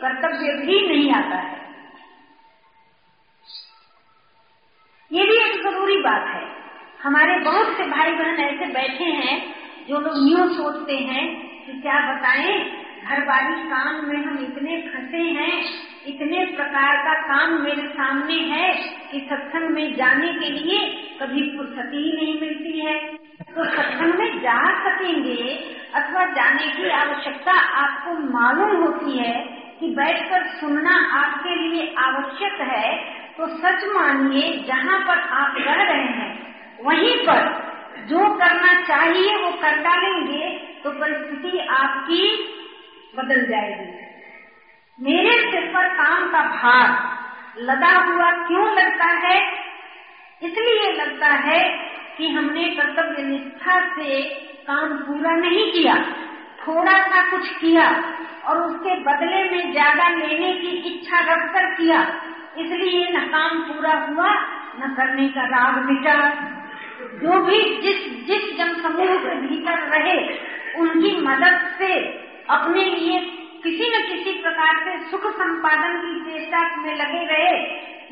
कर्तव्य 0.00 0.52
भी 0.58 0.80
नहीं 0.88 1.12
आता 1.14 1.36
है। 1.38 1.62
ये 5.10 5.24
भी 5.24 5.36
एक 5.40 5.62
ज़रूरी 5.62 5.96
बात 6.02 6.26
है। 6.28 6.44
हमारे 7.02 7.38
बहुत 7.40 7.76
से 7.76 7.84
भाई 7.86 8.12
बहन 8.12 8.40
ऐसे 8.42 8.66
बैठे 8.72 9.10
हैं 9.16 9.36
जो 9.88 9.98
लोग 10.00 10.14
न्यू 10.18 10.48
सोचते 10.54 10.96
हैं 11.08 11.24
कि 11.66 11.80
क्या 11.80 12.00
बताएँ 12.06 12.56
वाली 13.28 13.56
काम 13.70 13.96
में 14.08 14.16
हम 14.16 14.38
इतने 14.38 14.76
फंसे 14.82 15.22
हैं, 15.30 15.56
इतने 16.06 16.44
प्रकार 16.46 16.96
का 16.96 17.14
काम 17.20 17.52
मेरे 17.62 17.82
सामने 17.88 18.34
है 18.34 18.68
कि 19.10 19.18
सत्संग 19.30 19.68
में 19.70 19.96
जाने 19.96 20.32
के 20.32 20.48
लिए 20.50 20.78
कभी 21.20 21.42
फुर्सती 21.56 21.96
ही 21.96 22.12
नहीं 22.16 22.40
मिलती 22.40 22.80
है। 22.80 22.94
तो 23.50 23.64
सत्संग 23.66 24.14
में 24.14 24.38
जा 24.38 24.56
सकेंगे 24.84 25.36
अथवा 25.94 26.24
जाने 26.30 26.70
की 26.72 26.88
आवश्यकता 26.92 27.58
आपको 27.82 28.14
मालूम 28.30 28.82
होती 28.84 29.18
है 29.18 29.36
कि 29.80 29.94
बैठकर 29.94 30.46
सुनना 30.60 30.96
आपके 31.20 31.54
लिए 31.56 31.94
आवश्यक 31.98 32.60
है 32.62 32.96
तो 33.38 33.46
सच 33.58 33.84
मानिए, 33.94 34.48
जहाँ 34.68 34.98
पर 35.00 35.18
आप 35.34 35.54
रह 35.58 35.82
रहे 35.82 36.10
हैं, 36.14 36.32
वहीं 36.84 37.16
पर 37.26 37.72
जो 38.08 38.28
करना 38.34 38.72
चाहिए, 38.82 39.36
वो 39.36 39.50
कर 39.52 39.76
डालेंगे 39.82 40.48
तो 40.84 40.90
परिस्थिति 40.90 41.58
आपकी 41.74 42.22
बदल 43.16 43.46
जाएगी। 43.46 43.92
मेरे 44.98 45.38
सिर 45.40 45.66
पर 45.74 45.88
काम 45.94 46.26
का 46.32 46.42
भार 46.50 46.88
लदा 47.60 47.92
हुआ 48.00 48.30
क्यों 48.46 48.66
लगता 48.74 49.06
है? 49.26 49.38
इसलिए 50.42 50.90
लगता 50.92 51.28
है 51.42 51.60
कि 52.16 52.28
हमने 52.28 52.64
कर्तव्य 52.70 53.22
निष्ठा 53.22 53.78
से 53.94 54.20
काम 54.66 54.96
पूरा 54.98 55.34
नहीं 55.36 55.70
किया। 55.72 55.94
थोड़ा 56.58 56.98
सा 57.02 57.22
कुछ 57.30 57.48
किया 57.50 57.88
और 58.44 58.60
उसके 58.62 58.94
बदले 59.00 59.42
में 59.50 59.72
ज़्यादा 59.72 60.08
लेने 60.08 60.52
की 60.52 60.70
इच्छा 60.88 61.20
रखकर 61.32 61.70
किया। 61.74 62.00
इसलिए 62.58 63.06
न 63.12 63.26
काम 63.28 63.60
पूरा 63.62 63.92
हुआ, 64.00 64.30
न 64.76 64.94
करने 64.96 65.28
का 65.28 65.44
राग 65.48 65.84
मिटा। 65.84 66.18
जो 67.14 67.40
भी 67.44 67.58
जिस 67.80 68.02
जिस 68.26 68.44
जन 68.58 68.74
समूह 68.82 69.16
के 69.16 69.34
भीतर 69.40 69.78
रहे, 69.88 70.18
उनकी 70.78 71.16
मदद 71.20 71.70
से 71.78 71.94
अपने 72.50 72.84
लिए 72.84 73.18
किसी 73.64 73.88
न 73.88 74.00
किसी 74.02 74.32
प्रकार 74.42 74.80
से 74.84 74.98
सुख 75.10 75.26
संपादन 75.32 75.96
की 76.00 76.14
चेष्टा 76.24 76.60
में 76.76 76.94
लगे 76.96 77.24
रहे, 77.26 77.52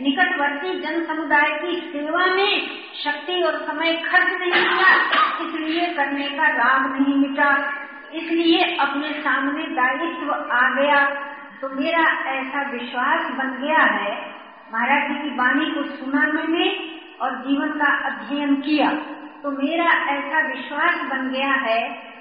निकटवर्ती 0.00 0.78
जन 0.80 1.04
समुदाय 1.04 1.50
की 1.58 1.80
सेवा 1.92 2.26
में 2.26 2.70
शक्ति 3.04 3.42
और 3.42 3.58
समय 3.66 3.92
खर्च 4.06 4.32
नहीं 4.40 4.52
किया, 4.52 4.92
इसलिए 5.42 5.86
करने 5.86 6.28
का 6.28 6.48
राग 6.48 6.86
नहीं 6.92 7.16
मिटा, 7.16 7.50
इसलिए 8.14 8.76
अपने 8.76 9.12
सामने 9.20 9.66
दायित्व 9.74 10.32
आ 10.32 10.62
गया। 10.74 11.04
तो 11.60 11.68
मेरा 11.68 12.06
ऐसा 12.30 12.70
विश्वास 12.70 13.30
बन 13.30 13.52
गया 13.60 13.82
है, 13.82 14.16
महाराज 14.72 15.08
जी 15.08 15.18
की 15.22 15.36
वाणी 15.36 15.70
को 15.70 15.82
सुना 15.82 16.26
मैंने 16.32 16.64
और 17.22 17.34
जीवन 17.38 17.72
का 17.78 17.90
अध्ययन 18.08 18.54
किया 18.60 18.90
तो 19.42 19.50
मेरा 19.50 19.90
ऐसा 20.10 20.46
विश्वास 20.48 20.94
बन 21.10 21.28
गया 21.30 21.52
है 21.62 21.80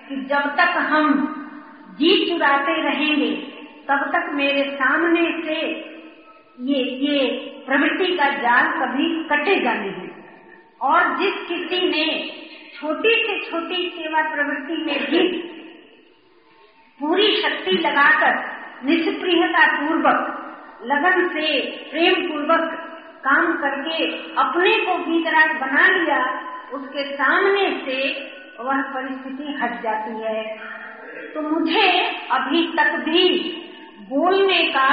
कि 0.09 0.15
जब 0.15 0.49
तक 0.55 0.77
हम 0.89 1.07
जी 1.99 2.11
चुराते 2.29 2.81
रहेंगे, 2.81 3.31
तब 3.89 4.03
तक 4.13 4.29
मेरे 4.33 4.63
सामने 4.71 5.23
से 5.41 5.57
ये 6.59 6.83
ये 7.05 7.29
प्रवृत्ति 7.65 8.15
का 8.17 8.29
जाल 8.37 8.67
कभी 8.71 9.07
कटेगा 9.23 9.73
नहीं। 9.73 10.09
और 10.81 11.17
जिस 11.19 11.33
किसी 11.47 11.81
ने 11.89 12.05
छोटी 12.75 13.15
से 13.23 13.39
छोटी 13.49 13.89
सेवा 13.89 14.21
प्रवृत्ति 14.31 14.77
में 14.83 14.99
भी 15.05 15.27
पूरी 16.99 17.35
शक्ति 17.41 17.71
लगाकर 17.71 18.39
निष्प्रियता 18.85 19.65
पूर्वक 19.77 20.37
लगन 20.85 21.27
से 21.27 21.59
प्रेम 21.91 22.27
पूर्वक 22.27 22.90
काम 23.23 23.53
करके 23.53 24.05
अपने 24.33 24.77
को 24.85 24.97
भीतराग 24.97 25.55
बना 25.61 25.87
लिया, 25.87 26.19
उसके 26.73 27.03
सामने 27.15 27.69
से 27.85 27.97
वह 28.59 28.81
परिस्थिति 28.81 29.53
हट 29.61 29.81
जाती 29.81 30.21
है। 30.21 30.43
तो 31.33 31.41
मुझे 31.41 31.87
अभी 32.31 32.67
तक 32.77 32.95
भी 32.99 33.27
बोलने 34.09 34.63
का, 34.63 34.89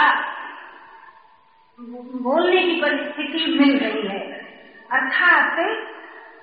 बोलने 2.22 2.62
की 2.62 2.80
परिस्थिति 2.80 3.56
मिल 3.58 3.78
रही 3.78 4.06
है। 4.08 4.20
अर्थात 4.92 5.60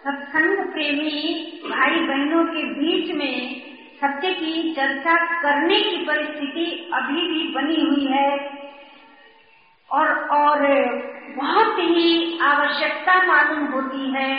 सत्संग 0.04 0.58
प्रेमी 0.74 1.21
भाई 1.69 2.00
बहनों 2.00 2.43
के 2.45 2.63
बीच 2.63 3.15
में 3.15 3.62
सत्य 4.02 4.32
की 4.34 4.74
चर्चा 4.74 5.15
करने 5.41 5.80
की 5.82 6.06
परिस्थिति 6.06 6.91
अभी 6.93 7.21
भी 7.28 7.48
बनी 7.54 7.82
हुई 7.82 8.06
है। 8.06 8.30
और 9.91 10.08
और 10.30 10.62
बहुत 11.36 11.80
ही 11.80 12.39
आवश्यकता 12.41 13.15
मालूम 13.24 13.65
होती 13.71 14.12
है। 14.12 14.30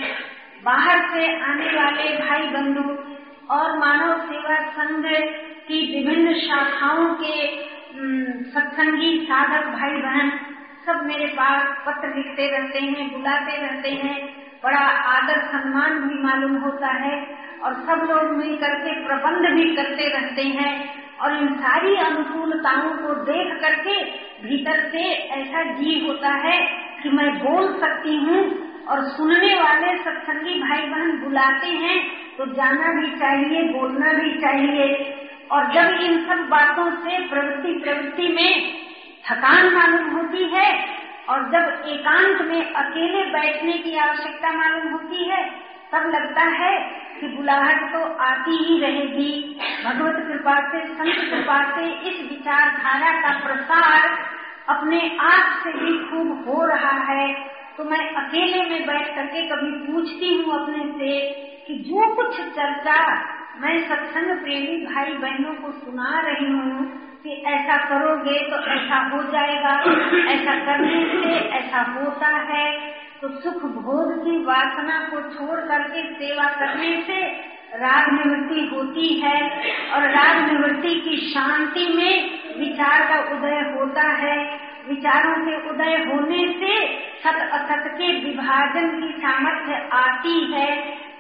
बाहर 0.65 1.01
से 1.09 1.27
आने 1.43 1.73
वाले 1.73 2.13
भाई 2.19 2.47
बंधु 2.49 2.85
और 3.55 3.79
मानव 3.79 4.21
सेवा 4.23 4.57
संघ 4.71 5.05
की 5.69 5.81
विभिन्न 5.93 6.35
शाखाओं 6.39 7.07
के 7.15 7.37
सत्संगी, 8.51 9.11
साधक 9.27 9.67
भाई 9.69 10.01
बहन 10.03 10.31
सब 10.87 11.05
मेरे 11.07 11.27
पास 11.27 11.63
पत्र 11.87 12.15
लिखते 12.17 12.47
रहते 12.51 12.81
हैं, 12.81 13.13
बुलाते 13.13 13.57
रहते 13.57 13.91
हैं। 13.91 14.17
बड़ा 14.65 14.85
आदर 15.11 15.41
सम्मान 15.47 15.99
भी 16.01 16.23
मालूम 16.23 16.57
होता 16.57 16.93
है 16.95 17.17
और 17.63 17.75
सब 17.87 18.07
लोग 18.11 18.37
मिल 18.37 18.57
करके 18.57 18.93
प्रबंध 19.05 19.47
भी 19.55 19.75
करते 19.77 20.09
रहते 20.09 20.43
हैं 20.43 20.73
और 21.19 21.37
इन 21.37 21.55
सारी 21.57 21.97
अनुकूलताओं 21.97 22.91
को 22.97 23.15
देख 23.25 23.53
करके 23.61 23.95
भीतर 24.43 24.81
से 24.91 25.05
ऐसा 25.35 25.63
जी 25.73 25.99
होता 26.07 26.33
है 26.39 26.59
कि 27.03 27.11
मैं 27.11 27.31
बोल 27.39 27.73
सकती 27.81 28.17
हूँ 28.17 28.41
और 28.87 29.03
सुनने 29.09 29.55
वाले 29.55 29.97
सत्संगी 29.99 30.59
भाई 30.61 30.87
बहन 30.87 31.17
बुलाते 31.21 31.69
हैं 31.77 31.99
तो 32.37 32.47
जाना 32.47 32.93
भी 32.93 33.11
चाहिए, 33.17 33.63
बोलना 33.73 34.13
भी 34.13 34.33
चाहिए। 34.41 34.87
और 35.53 35.73
जब 35.73 36.01
इन 36.01 36.19
सब 36.27 36.47
बातों 36.49 36.91
से 36.97 37.19
प्रवृत्ति 37.29 37.73
प्रवृत्ति 37.85 38.29
में 38.29 38.53
थकान 39.25 39.73
मालूम 39.75 40.11
होती 40.11 40.45
है, 40.51 40.69
और 41.29 41.43
जब 41.53 41.89
एकांत 41.89 42.43
में 42.43 42.75
अकेले 42.75 43.25
बैठने 43.31 43.73
की 43.79 43.97
आवश्यकता 43.99 44.53
मालूम 44.53 44.93
होती 44.93 45.29
है, 45.29 45.43
तब 45.93 46.07
लगता 46.07 46.45
है 46.53 46.73
कि 47.21 47.29
बुलाहट 47.29 47.83
तो 47.93 48.01
आती 48.25 48.57
ही 48.65 48.81
रहेगी। 48.81 49.33
भगवत 49.85 50.17
कृपा 50.29 50.57
से, 50.71 50.85
संत 50.87 51.31
कृपा 51.31 51.59
से 51.75 51.87
इस 52.09 52.21
विचारधारा 52.31 53.13
का 53.21 53.33
प्रसार 53.39 54.09
अपने 54.69 55.17
आप 55.21 55.63
से 55.65 55.73
भी 55.73 55.99
खूब 55.99 56.45
हो 56.49 56.65
रहा 56.67 56.97
है 57.13 57.35
तो 57.77 57.85
मैं 57.85 58.15
अकेले 58.15 58.63
में 58.65 58.87
बैठ 58.87 59.15
करके 59.15 59.43
कभी 59.49 59.71
पूछती 59.87 60.35
हूँ 60.35 60.55
अपने 60.55 60.85
से 60.99 61.19
कि 61.67 61.75
जो 61.75 62.15
कुछ 62.15 62.41
चर्चा 62.41 63.01
मैं 63.61 63.89
सत्संग 63.89 64.39
प्रेमी 64.41 64.77
भाई 64.87 65.13
बहनों 65.13 65.55
को 65.55 65.73
सुना 65.73 66.21
रही 66.21 66.51
हूँ 66.53 66.85
कि 67.23 67.31
ऐसा 67.47 67.77
करोगे 67.77 68.39
तो 68.51 68.57
ऐसा 68.73 68.99
हो 69.09 69.23
जाएगा, 69.23 69.71
ऐसा 70.33 70.55
करने 70.67 71.05
से 71.13 71.35
ऐसा 71.59 71.83
होता 71.93 72.29
है 72.51 72.67
तो 73.21 73.29
सुख 73.29 73.63
भोग 73.63 74.13
की 74.25 74.45
वासना 74.45 74.99
को 75.09 75.21
छोड़ 75.21 75.61
करके 75.61 76.03
सेवा 76.15 76.45
करने 76.45 77.03
से 77.07 77.21
राग 77.77 78.13
निवृत्ति 78.13 78.77
होती 78.77 79.09
है 79.21 79.39
और 79.93 80.09
राग 80.11 80.53
निवृत्ति 80.53 80.95
की 81.01 81.17
शांति 81.17 81.89
में 81.97 82.46
विचार 82.59 83.03
का 83.03 83.19
उदय 83.37 83.61
होता 83.75 84.09
है। 84.17 84.37
विचारों 84.89 85.35
के 85.45 85.57
उदय 85.71 85.97
होने 86.05 86.43
से 86.61 86.75
सत 87.23 87.39
असत 87.53 87.89
के 87.95 88.13
विभाजन 88.21 88.91
की 89.01 89.13
सामर्थ्य 89.19 89.89
आती 89.93 90.53
है। 90.53 90.71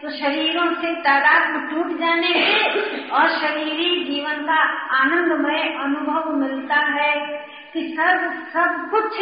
तो 0.02 0.10
शरीरों 0.10 0.66
से 0.74 0.92
तादाद 0.94 1.70
टूट 1.70 1.98
जाने 2.00 2.32
से 2.32 3.08
और 3.08 3.28
शरीरी 3.28 4.04
जीवन 4.04 4.42
का 4.42 4.58
आनंदमय 4.96 5.62
अनुभव 5.80 6.32
मिलता 6.36 6.80
है 6.92 7.12
कि 7.72 7.82
सब 8.00 8.32
सब 8.52 8.88
कुछ 8.90 9.20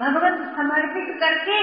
भगवत 0.00 0.38
समर्पित 0.56 1.16
करके 1.20 1.58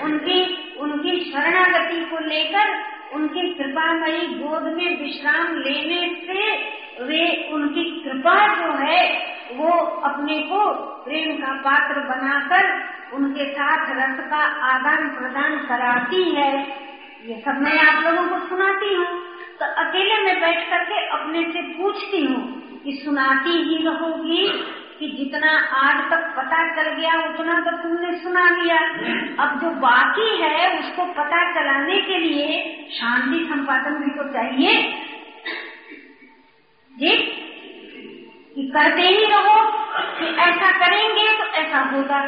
उनकी 0.00 0.40
उनकी 0.80 1.32
शरणागति 1.32 2.00
को 2.04 2.18
लेकर 2.18 2.72
उनकी 3.12 3.54
कृपामयी 3.54 4.26
गोद 4.26 4.62
में 4.62 5.02
विश्राम 5.02 5.56
लेने 5.56 6.00
से 6.26 6.74
वे 7.04 7.50
उनकी 7.52 7.84
कृपा 8.04 8.54
जो 8.54 8.72
है, 8.72 9.34
वो 9.52 9.70
अपने 10.00 10.38
को 10.38 10.72
प्रेम 11.04 11.36
का 11.36 11.52
पात्र 11.52 12.00
बनाकर 12.00 12.94
उनके 13.16 13.44
साथ 13.52 13.86
रस 13.90 14.30
का 14.30 14.42
आदान 14.70 15.08
प्रदान 15.08 15.58
कराती 15.58 16.22
है। 16.30 16.52
ये 17.26 17.40
सब 17.40 17.60
मैं 17.60 17.78
आप 17.78 18.04
लोगों 18.04 18.28
को 18.28 18.46
सुनाती 18.46 18.94
हूँ। 18.94 19.06
तो 19.60 19.64
अकेले 19.64 20.22
में 20.22 20.40
बैठ 20.40 20.70
करके 20.70 21.06
अपने 21.08 21.42
से 21.42 21.62
पूछती 21.62 22.26
हूँ 22.26 22.62
कि 22.84 22.92
सुनाती 23.04 23.50
ही 23.50 23.84
रहोगी 23.86 24.48
कि 24.98 25.06
जितना 25.08 25.50
आज 25.58 26.10
तक 26.10 26.34
पता 26.36 26.76
चल 26.76 26.90
गया, 26.90 27.12
उतना 27.28 27.60
तो 27.60 27.76
तुमने 27.76 28.18
सुना 28.18 28.50
लिया। 28.50 28.78
अब 29.44 29.60
जो 29.60 29.70
बाकी 29.70 30.42
है, 30.42 30.78
उसको 30.78 31.04
पता 31.04 31.54
चलाने 31.54 32.00
के 32.00 32.18
लिए 32.18 32.62
शांति 32.92 33.44
संपादन 33.50 33.90
भी 33.90 34.10
तो 34.10 34.32
चाहिए। 34.32 35.02
जी? 36.98 37.40
कि 38.54 38.62
करते 38.62 39.02
ही 39.02 39.24
रहो, 39.26 39.84
कि 40.18 40.26
ऐसा 40.36 40.86
करेंगे 40.86 41.38
तो 41.38 41.44
ऐसा 41.44 41.78
होगा, 41.78 42.18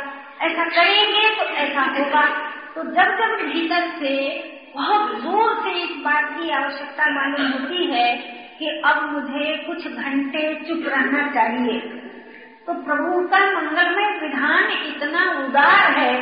ऐसा 0.41 0.65
करेंगे 0.65 1.35
तो 1.35 1.45
ऐसा 1.45 1.81
होगा। 1.81 2.27
तो 2.75 2.83
जब 2.83 3.17
जब 3.19 3.47
भीतर 3.53 3.81
से, 3.81 4.43
बहुत 4.77 5.21
ज़ोर 5.21 5.63
से 5.63 5.71
इस 5.71 5.97
बात 5.97 6.25
की 6.31 6.51
आवश्यकता 6.51 7.11
मालूम 7.11 7.53
होती 7.53 7.87
है 7.87 8.17
कि 8.59 8.83
अब 8.85 9.13
मुझे 9.13 9.57
कुछ 9.57 9.89
घंटे 9.89 10.55
चुप 10.55 10.85
रहना 10.87 11.31
चाहिए। 11.31 11.96
तो 12.67 12.75
प्रभु 12.75 13.21
का 13.29 13.39
मंगलमय 13.51 14.09
विधान 14.21 14.71
इतना 14.71 15.21
उदार 15.41 15.93
है 15.99 16.15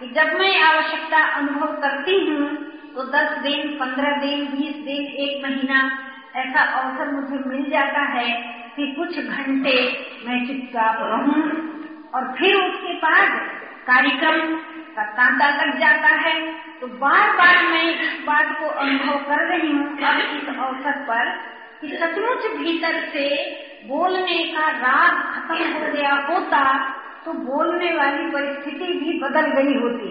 कि 0.00 0.06
जब 0.08 0.32
मैं 0.38 0.52
आवश्यकता 0.62 1.18
अनुभव 1.30 1.72
करती 1.72 2.14
हूँ 2.26 2.48
तो 2.94 3.04
दस 3.04 3.38
दिन, 3.38 3.68
पंद्रह 3.74 4.16
दिन, 4.20 4.44
बीस 4.46 4.76
दिन, 4.84 5.02
एक 5.24 5.42
महीना 5.44 5.80
ऐसा 6.36 6.62
अवसर 6.78 7.10
मुझे 7.12 7.42
मिल 7.48 7.70
जाता 7.70 8.02
है 8.12 8.30
कि 8.76 8.86
कुछ 8.92 9.18
घंटे 9.18 9.74
मैं 10.26 10.38
चुपचाप 10.46 10.98
रहूँ 11.02 11.42
और 12.14 12.32
फिर 12.38 12.56
उसके 12.56 12.92
बाद 12.94 13.38
कार्यक्रम 13.86 14.40
का 14.96 15.04
तांता 15.12 15.48
लग 15.56 15.78
जाता 15.78 16.14
है। 16.20 16.34
तो 16.80 16.86
बार 16.86 17.32
बार 17.32 17.62
मैं 17.64 17.84
इस 17.84 18.24
बात 18.26 18.56
को 18.60 18.66
अनुभव 18.78 19.18
कर 19.18 19.44
रही 19.46 19.72
हूँ 19.72 19.86
अब 20.04 20.18
इस 20.36 20.48
अवसर 20.48 20.98
पर 21.02 21.30
कि 21.80 21.96
सचमुच 21.96 22.46
भीतर 22.56 23.00
से 23.12 23.28
बोलने 23.88 24.38
का 24.52 24.68
राग 24.78 25.18
खत्म 25.32 25.72
हो 25.72 25.92
गया 25.92 26.12
होता 26.28 26.62
तो 27.24 27.32
बोलने 27.32 27.92
वाली 27.94 28.30
परिस्थिति 28.30 28.92
भी 28.94 29.18
बदल 29.20 29.46
गई 29.52 29.74
होती। 29.74 30.08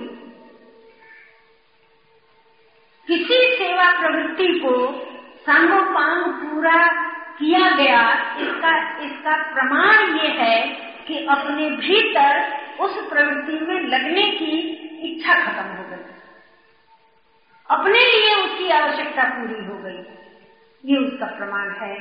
किसी 3.07 3.39
सेवा 3.57 3.89
प्रवृत्ति 3.99 4.47
को 4.59 4.75
सांगोपांग 5.41 6.23
पूरा 6.33 6.79
किया 7.39 7.69
गया, 7.71 8.01
इसका 8.37 8.73
इसका 8.99 9.35
प्रमाण 9.53 10.17
ये 10.17 10.27
है 10.37 10.57
कि 11.07 11.25
अपने 11.27 11.69
भीतर 11.77 12.33
उस 12.79 12.97
प्रवृत्ति 13.09 13.59
में 13.65 13.79
लगने 13.87 14.23
की 14.31 14.51
इच्छा 15.03 15.33
खत्म 15.35 15.67
हो 15.69 15.83
गई। 15.89 16.03
अपने 17.69 17.99
लिए 17.99 18.35
उसकी 18.35 18.69
आवश्यकता 18.71 19.23
पूरी 19.29 19.65
हो 19.65 19.77
गई। 19.83 19.99
ये 20.85 20.97
उसका 20.97 21.25
प्रमाण 21.37 21.69
है। 21.75 21.95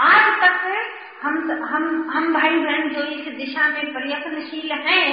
आज 0.00 0.26
तक 0.42 0.54
हम 1.22 1.50
हम 1.64 2.10
हम 2.10 2.32
भाई 2.34 2.58
बहन 2.58 2.88
जो 2.88 3.02
इस 3.06 3.26
दिशा 3.36 3.68
में 3.68 3.92
प्रयत्नशील 3.92 4.72
हैं 4.82 5.08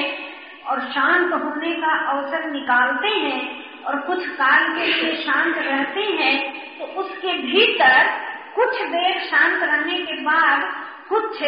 और 0.64 0.80
शांत 0.92 1.34
होने 1.34 1.74
का 1.76 1.96
अवसर 2.12 2.50
निकालते 2.52 3.08
हैं 3.08 3.42
और 3.84 4.00
कुछ 4.02 4.28
काल 4.38 4.68
के 4.76 4.86
लिए 4.86 5.16
शांत 5.24 5.58
रहते 5.58 6.06
हैं 6.22 6.38
तो 6.80 6.86
उसके 7.02 7.34
भीतर 7.42 8.08
कुछ 8.56 8.82
देर 8.88 9.20
शांत 9.26 9.64
रहने 9.64 9.98
के 10.04 10.22
बाद 10.22 10.64
कुछ 11.10 11.44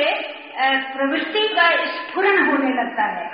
प्रवृत्ति 0.93 1.47
का 1.47 1.69
स्फुरन 1.85 2.45
होने 2.47 2.73
लगता 2.73 3.03
है। 3.03 3.25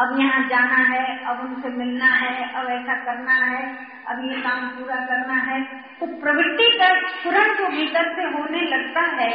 अब 0.00 0.20
यहाँ 0.20 0.42
जाना 0.48 0.76
है 0.90 1.02
अब 1.24 1.40
उनसे 1.40 1.68
मिलना 1.68 2.10
है 2.14 2.34
अब 2.54 2.68
ऐसा 2.70 2.94
करना 3.04 3.34
है 3.44 3.62
अब 4.08 4.24
ये 4.24 4.40
काम 4.40 4.68
पूरा 4.68 5.00
करना 5.06 5.40
है 5.42 5.60
तो 6.00 6.06
प्रवृत्ति 6.20 6.70
का 6.78 6.88
स्फुरन 7.08 7.54
जो 7.54 7.66
भीतर 7.68 8.12
से 8.14 8.22
होने 8.28 8.60
लगता 8.66 9.00
है 9.16 9.32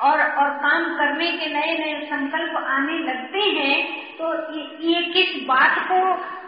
और 0.00 0.20
और 0.20 0.50
काम 0.58 0.84
करने 0.98 1.30
के 1.32 1.46
नए 1.54 1.76
नए 1.78 2.00
संकल्प 2.06 2.56
आने 2.56 2.98
लगते 2.98 3.38
हैं 3.38 3.76
तो 4.18 4.32
ये, 4.54 4.64
ये 4.80 5.02
किस 5.02 5.42
बात 5.46 5.78
को 5.88 6.00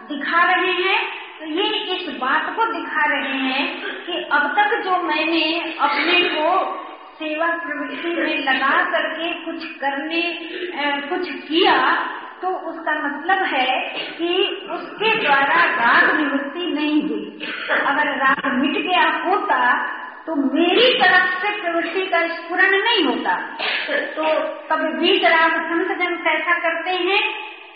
दिखा 0.07 0.43
रहे 0.43 0.71
हैं? 0.71 0.99
तो 1.39 1.45
ये 1.45 1.67
इस 1.95 2.07
बात 2.19 2.53
को 2.55 2.65
दिखा 2.71 3.05
रहे 3.05 3.39
हैं 3.39 3.65
कि 4.05 4.23
अब 4.31 4.47
तक 4.57 4.77
जो 4.83 5.01
मैंने 5.03 5.43
अपने 5.79 6.21
को 6.29 6.47
सेवा 7.19 7.47
प्रवृत्ति 7.57 8.09
में 8.09 8.37
लगा 8.43 8.71
करके 8.91 9.33
कुछ 9.45 9.65
करने 9.75 10.21
कुछ 11.09 11.29
किया 11.47 11.75
तो 12.41 12.49
उसका 12.69 12.93
मतलब 12.99 13.43
है 13.45 13.67
कि 14.17 14.33
उसके 14.71 15.13
द्वारा 15.21 15.63
राग 15.75 16.15
निवृत्ति 16.17 16.65
नहीं 16.73 17.01
हुई। 17.09 17.49
अगर 17.85 18.11
राग 18.17 18.51
मिट 18.53 18.77
गया 18.77 19.07
होता 19.25 19.59
तो 20.25 20.35
मेरी 20.35 20.87
तरफ़ 20.99 21.29
से 21.41 21.51
प्रवृत्ति 21.61 22.05
का 22.05 22.19
स्फुरन 22.27 22.75
नहीं 22.77 23.03
होता। 23.05 23.35
तो 24.15 24.33
तब 24.69 24.85
बीच 24.99 25.23
राग 25.25 25.55
संत 25.63 25.97
जन 25.99 26.15
कैसा 26.25 26.59
करते 26.59 26.91
हैं 27.07 27.21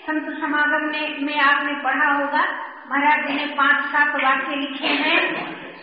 संत 0.08 0.30
समागम 0.40 0.86
में, 0.86 1.20
में 1.22 1.40
आपने 1.42 1.74
पढ़ा 1.84 2.12
होगा 2.12 2.44
महाराज 2.90 3.28
जी 3.28 3.34
ने 3.36 3.46
पाँच 3.56 3.86
सात 3.86 4.16
वाक्य 4.24 4.56
लिखे 4.56 4.88
हैं 5.04 5.20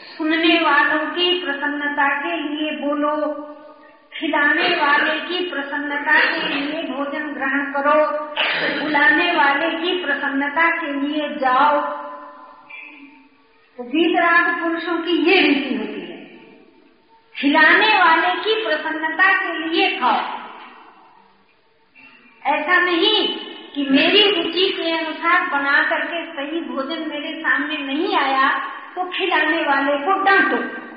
सुनने 0.09 0.59
वालों 0.61 1.07
की 1.11 1.29
प्रसन्नता 1.45 2.09
के 2.19 2.37
लिए 2.37 2.71
बोलो 2.81 3.14
खिलाने 4.21 4.69
वाले 4.69 5.19
की 5.21 5.51
प्रसन्नता 5.51 6.19
के 6.21 6.55
लिए 6.55 6.83
भोजन 6.83 7.27
ग्रहण 7.27 7.73
करो। 7.73 8.07
बुलाने 8.83 9.33
वाले 9.33 9.71
की 9.71 10.05
प्रसन्नता 10.05 10.71
के 10.71 10.93
लिए 10.93 11.29
जाओ। 11.29 11.81
तो 13.79 13.83
वीतराग 13.83 14.63
पुरुषों 14.63 14.99
की 14.99 15.13
ये 15.31 15.41
रीति 15.41 15.75
होती 15.75 16.01
है। 16.01 16.19
खिलाने 17.37 17.99
वाले 17.99 18.35
की 18.35 18.55
प्रसन्नता 18.67 19.33
के 19.33 19.69
लिए 19.69 19.99
खाओ। 20.01 20.21
ऐसा 22.43 22.81
नहीं 22.81 23.37
कि 23.75 23.87
मेरी 23.91 24.31
रुचि 24.31 24.69
के 24.77 24.93
अनुसार 24.99 25.47
बना 25.47 25.83
करके 25.83 26.25
सही 26.27 26.61
भोजन 26.61 27.09
मेरे 27.09 27.41
सामने 27.41 27.77
नहीं 27.77 28.17
आया 28.17 28.49
तो 28.95 29.11
खिलाने 29.11 29.63
वाले 29.63 29.97
को 29.97 30.23
डांटो। 30.25 30.89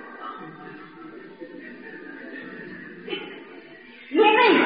ये 4.13 4.37
नहीं। 4.37 4.59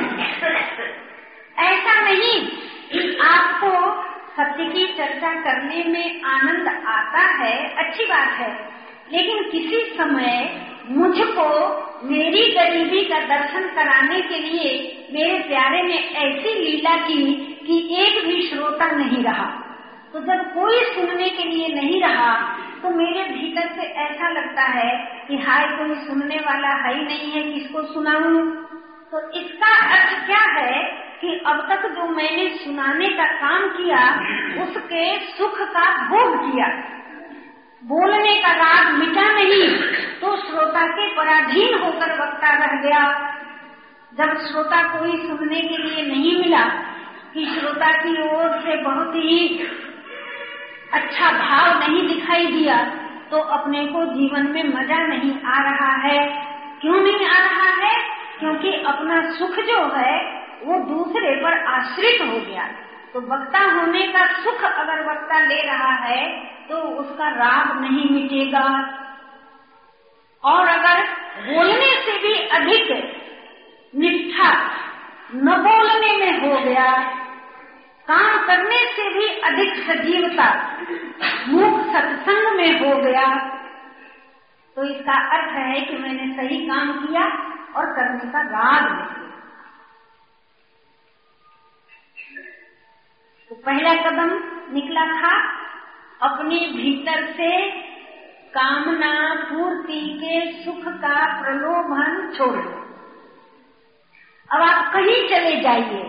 ऐसा 1.60 2.02
नहीं। 2.02 2.48
कि 2.92 3.18
आपको 3.22 4.04
सत्य 4.38 4.64
की 4.64 4.94
चर्चा 4.98 5.34
करने 5.34 5.84
में 5.84 6.22
आनंद 6.22 6.68
आता 6.88 7.20
है, 7.20 7.76
अच्छी 7.76 8.04
बात 8.04 8.28
है। 8.28 8.70
लेकिन 9.14 9.44
किसी 9.44 9.96
समय 9.98 10.62
मुझको 10.90 11.48
मेरी 12.04 12.52
गरीबी 12.52 13.02
का 13.02 13.20
दर्शन 13.20 13.62
कराने 13.62 14.22
के 14.22 14.40
लिए 14.40 15.08
मेरे 15.12 15.40
प्यारे 15.40 15.82
ने 15.82 15.98
ऐसी 15.98 16.54
लीला 16.54 16.98
की 16.98 17.34
कि 17.68 18.04
एक 18.04 18.28
भी 18.28 18.42
श्रोता 18.42 18.92
नहीं 18.92 19.24
रहा। 19.24 19.64
तो 20.14 20.20
जब 20.20 20.54
कोई 20.54 20.80
सुनने 20.80 21.30
के 21.30 21.44
लिए 21.44 21.68
नहीं 21.68 22.02
रहा 22.02 22.58
तो 22.84 22.90
मेरे 22.90 23.24
भीतर 23.24 23.68
से 23.68 23.82
ऐसा 23.82 24.30
लगता 24.30 24.62
है 24.62 25.22
कि 25.28 25.38
हाय, 25.38 25.68
कोई 25.68 25.96
सुनने 25.96 26.36
वाला 26.36 26.70
है 26.70 27.00
ही 27.00 27.06
नहीं 27.06 27.32
है, 27.32 27.54
किसको 27.54 27.82
सुनाऊं? 27.82 28.54
तो 29.12 29.20
इसका 29.32 29.74
अर्थ 29.90 30.26
क्या 30.26 30.40
है 30.54 30.82
कि 31.22 31.34
अब 31.48 31.60
तक 31.70 31.88
जो 31.90 32.08
मैंने 32.08 32.48
सुनाने 32.56 33.10
का 33.10 33.26
काम 33.36 33.68
किया, 33.70 34.00
उसके 34.64 35.04
सुख 35.28 35.60
का 35.74 35.86
भोग 36.08 36.36
किया। 36.42 36.68
बोलने 37.84 38.34
का 38.42 38.52
राग 38.54 38.94
मिटा 38.94 39.28
नहीं 39.34 39.68
तो 40.20 40.36
श्रोता 40.38 40.86
के 40.88 41.08
पराधीन 41.16 41.78
होकर 41.80 42.14
वक्ता 42.22 42.54
रह 42.56 42.76
गया। 42.82 43.04
जब 44.14 44.38
श्रोता 44.42 44.82
कोई 44.90 45.18
सुनने 45.18 45.62
के 45.62 45.78
लिए 45.78 46.06
नहीं 46.08 46.38
मिला, 46.40 46.64
कि 47.34 47.46
श्रोता 47.46 47.92
की 47.94 48.22
ओर 48.24 48.60
से 48.60 48.76
बहुत 48.84 49.16
ही 49.16 49.40
अच्छा 50.94 51.32
भाव 51.32 51.80
नहीं 51.80 52.08
दिखाई 52.08 52.46
दिया 52.48 52.78
तो 53.32 53.38
अपने 53.54 53.86
को 53.86 54.06
जीवन 54.14 54.48
में 54.48 54.64
मज़ा 54.66 55.02
नहीं 55.08 55.34
आ 55.46 55.58
रहा 55.64 55.92
है। 56.04 56.20
क्यों 56.82 57.02
नहीं 57.02 57.28
आ 57.28 57.38
रहा 57.40 57.72
है? 57.78 57.96
क्योंकि 58.40 58.74
अपना 58.88 59.22
सुख 59.34 59.60
जो 59.68 59.84
है, 59.96 60.16
वो 60.64 60.80
दूसरे 60.86 61.36
पर 61.44 61.58
आश्रित 61.70 62.22
हो 62.22 62.40
गया। 62.42 62.68
तो 63.14 63.20
वक्ता 63.28 63.60
होने 63.72 64.08
का 64.08 64.26
सुख 64.34 64.64
अगर 64.64 65.04
वक्ता 65.06 65.40
ले 65.42 65.62
रहा 65.64 65.92
है 66.04 66.26
तो 66.70 66.78
उसका 67.02 67.30
राग 67.36 67.80
नहीं 67.82 68.10
मिटेगा। 68.12 68.64
और 70.44 70.68
अगर 70.70 71.04
बोलने 71.44 71.92
से 72.02 72.18
भी 72.20 72.34
अधिक 72.58 72.92
निष्ठा 73.94 74.52
न 75.36 75.56
बोलने 75.64 76.12
में 76.18 76.40
हो 76.40 76.60
गया, 76.60 76.92
काम 78.08 78.38
करने 78.48 78.78
से 78.92 79.10
भी 79.14 79.28
अधिक 79.42 79.74
सजीवता 79.88 80.50
मुख 81.48 81.80
सत्संग 81.94 82.56
में 82.58 82.80
हो 82.82 82.96
गया 83.02 83.26
तो 84.78 84.84
इसका 84.86 85.14
अर्थ 85.36 85.52
है 85.58 85.80
कि 85.82 85.98
मैंने 85.98 86.28
सही 86.36 86.58
काम 86.68 86.92
किया 86.98 87.26
और 87.78 87.94
करने 87.94 88.32
का 88.32 88.42
राग 88.50 88.92
नहीं 88.92 89.16
तो 93.52 93.56
पहला 93.66 93.94
कदम 94.04 94.32
निकला 94.74 95.06
था 95.14 95.34
अपने 96.22 96.60
भीतर 96.72 97.26
से 97.34 97.52
कामना 98.54 99.14
पूर्ति 99.44 100.02
के 100.22 100.36
सुख 100.64 100.84
का 101.02 101.18
प्रलोभन 101.42 102.32
छोड़ 102.38 102.58
अब 104.50 104.62
आप 104.62 104.94
कहीं 104.94 105.28
चले 105.30 105.56
जाइए। 105.62 106.04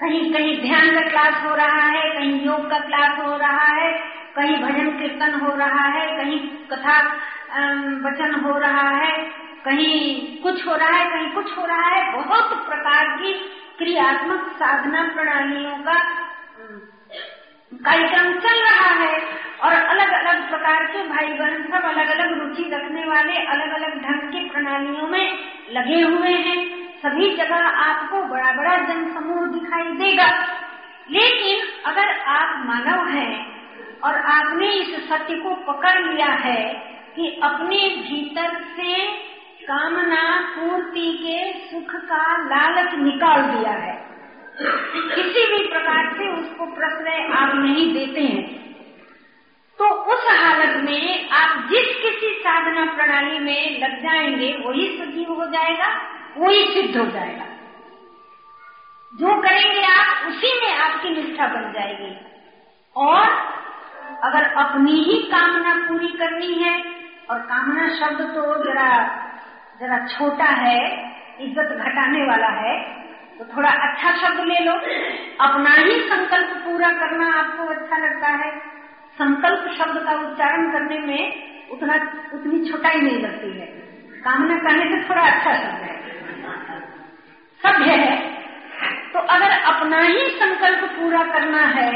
कहीं 0.00 0.20
कहीं 0.32 0.52
ध्यान 0.60 0.90
का 0.90 1.00
क्लास 1.08 1.44
हो 1.44 1.54
रहा 1.54 1.86
है, 1.86 2.02
कहीं 2.10 2.40
योग 2.46 2.68
का 2.70 2.78
क्लास 2.78 3.18
हो 3.18 3.36
रहा 3.36 3.66
है, 3.68 3.90
कहीं 4.36 4.56
भजन 4.56 4.90
कीर्तन 4.98 5.34
हो 5.40 5.54
रहा 5.56 5.84
है, 5.88 6.06
कहीं 6.16 6.38
कथा 6.68 6.96
वचन 8.04 8.34
हो 8.44 8.56
रहा 8.58 8.88
है 8.90 9.12
कहीं 9.64 10.42
कुछ 10.42 10.66
हो 10.66 10.74
रहा 10.76 10.88
है, 10.88 11.10
कहीं 11.10 11.30
कुछ 11.32 11.56
हो 11.58 11.64
रहा 11.66 11.88
है, 11.88 12.12
बहुत 12.12 12.52
प्रकार 12.66 13.08
की 13.16 13.32
क्रियात्मक 13.78 14.52
साधना 14.56 15.02
प्रणालियों 15.14 15.76
का 15.78 15.98
कार्यक्रम 17.72 18.32
चल 18.40 18.58
रहा 18.60 18.88
है 18.94 19.18
और 19.62 19.72
अलग 19.72 20.12
अलग 20.12 20.48
प्रकार 20.48 20.84
के 20.86 21.02
भाई 21.08 21.26
बहन 21.26 21.62
सब 21.62 21.84
अलग 21.84 22.10
अलग 22.10 22.32
रुचि 22.38 22.62
रखने 22.72 23.04
वाले 23.04 23.44
अलग 23.46 23.72
अलग 23.72 24.00
ढंग 24.02 24.32
की 24.32 24.48
प्रणालियों 24.48 25.08
में 25.08 25.38
लगे 25.70 26.00
हुए 26.00 26.32
हैं। 26.38 26.58
सभी 27.02 27.30
जगह 27.36 27.66
आपको 27.84 28.22
बड़ा 28.22 28.50
बड़ा 28.52 28.76
जन 28.76 29.04
समूह 29.14 29.46
दिखाई 29.46 29.92
देगा। 29.96 30.26
लेकिन 31.10 31.66
अगर 31.86 32.08
आप 32.28 32.66
मानव 32.66 33.06
हैं 33.08 33.32
और 34.00 34.16
आपने 34.32 34.70
इस 34.72 35.08
सत्य 35.08 35.36
को 35.36 35.54
पकड़ 35.72 35.98
लिया 36.00 36.32
है 36.40 36.62
कि 37.16 37.40
अपने 37.42 37.78
भीतर 38.02 38.60
से 38.76 38.92
कामना 39.60 40.54
पूर्ति 40.56 41.18
के 41.22 41.52
सुख 41.52 42.00
का 42.00 42.36
लालच 42.42 42.94
निकाल 42.94 43.42
दिया 43.42 43.72
है। 43.72 44.08
किसी 45.14 45.56
भी 45.56 45.68
प्रकार 45.68 46.12
से 46.12 46.28
उसको 46.28 46.66
प्रश्रय 46.66 47.32
आप 47.32 47.54
नहीं 47.54 47.94
देते 47.94 48.20
हैं। 48.20 48.74
तो 49.78 49.88
उस 49.88 50.26
हालत 50.30 50.84
में 50.84 51.30
आप 51.30 51.68
जिस 51.70 51.86
किसी 51.86 52.34
साधना 52.40 52.84
प्रणाली 52.84 53.38
में 53.38 53.80
लग 53.80 54.02
जाएँगे, 54.02 54.62
वही 54.66 54.98
सजीव 54.98 55.32
हो 55.32 55.46
जाएगा, 55.46 56.00
वही 56.36 56.74
सिद्ध 56.74 56.96
हो 56.96 57.06
जाएगा। 57.06 57.44
जो 59.14 59.42
करेंगे 59.42 59.82
आप, 59.82 60.26
उसी 60.28 60.60
में 60.60 60.78
आपकी 60.78 61.10
निष्ठा 61.10 61.46
बन 61.46 61.72
जाएगी। 61.72 62.18
और 62.96 63.28
अगर 64.24 64.42
अपनी 64.42 64.92
ही 64.92 65.22
कामना 65.22 65.88
पूरी 65.88 66.08
करनी 66.08 66.54
है, 66.54 67.00
और 67.30 67.38
कामना 67.38 67.88
शब्द 67.88 68.20
तो 68.20 68.64
जरा 68.64 69.26
जरा 69.80 69.98
छोटा 70.06 70.46
है, 70.56 70.80
इज़्ज़त 71.40 71.70
घटाने 71.74 72.24
वाला 72.26 72.48
है 72.56 72.72
तो 73.38 73.44
थोड़ा 73.46 73.68
अच्छा 73.84 74.10
शब्द 74.16 74.40
ले 74.46 74.58
लो। 74.64 74.72
अपना 75.40 75.70
ही 75.76 75.94
संकल्प 76.08 76.50
पूरा 76.64 76.90
करना 76.94 77.28
आपको 77.34 77.66
अच्छा 77.74 77.98
लगता 77.98 78.32
है। 78.34 78.50
संकल्प 79.18 79.70
शब्द 79.78 80.02
का 80.04 80.16
उच्चारण 80.20 80.70
करने 80.72 80.98
में 81.00 81.70
उतना, 81.70 81.94
उतनी 82.34 82.64
छोटाई 82.64 83.00
नहीं 83.00 83.20
लगती 83.20 83.50
है। 83.60 83.66
कामना 84.22 84.58
करने 84.58 84.84
से 84.86 85.02
थोड़ा 85.08 85.22
अच्छा 85.22 85.54
शब्द 85.54 85.82
है। 85.82 85.94
सभ्य 87.62 87.96
है। 87.96 88.16
तो 89.12 89.18
अगर 89.30 89.50
अपना 89.66 90.00
ही 90.00 90.28
संकल्प 90.36 90.84
पूरा 90.92 91.22
करना 91.32 91.62
है 91.70 91.92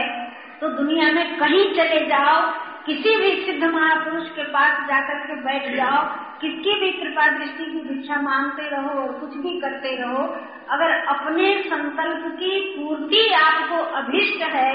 तो 0.60 0.68
दुनिया 0.72 1.12
में 1.12 1.36
कहीं 1.38 1.64
चले 1.74 2.04
जाओ 2.06 2.40
किसी 2.86 3.14
भी 3.16 3.30
सिद्ध 3.44 3.64
महापुरुष 3.64 4.28
के 4.30 4.42
पास 4.52 4.80
जाकर 4.88 5.20
के 5.26 5.34
बैठ 5.42 5.68
जाओ, 5.76 6.00
किसकी 6.40 6.74
भी 6.80 6.90
कृपा 6.92 7.26
दृष्टि 7.28 7.64
की 7.64 7.80
भिक्षा 7.84 8.20
मांगते 8.22 8.68
रहो 8.70 9.00
और 9.02 9.12
कुछ 9.20 9.36
भी 9.36 9.60
करते 9.60 9.94
रहो, 9.96 10.24
अगर 10.70 10.92
अपने 11.08 11.46
संकल्प 11.62 12.26
की 12.34 12.60
पूर्ति 12.76 13.28
आपको 13.34 13.82
अभिष्ट 13.96 14.42
है 14.52 14.74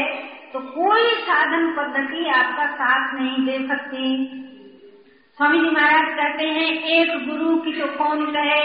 तो 0.53 0.59
कोई 0.59 1.09
साधन 1.21 1.71
पद्धति 1.73 2.27
आपका 2.31 2.65
साथ 2.73 3.13
नहीं 3.15 3.45
दे 3.45 3.57
सकती। 3.67 4.05
स्वामी 5.37 5.59
जी 5.59 5.69
महाराज 5.69 6.07
कहते 6.13 6.45
हैं, 6.45 6.69
एक 6.93 7.11
गुरु 7.27 7.55
की 7.57 7.73
तो 7.73 7.87
कौन 7.97 8.25
कहे, 8.31 8.63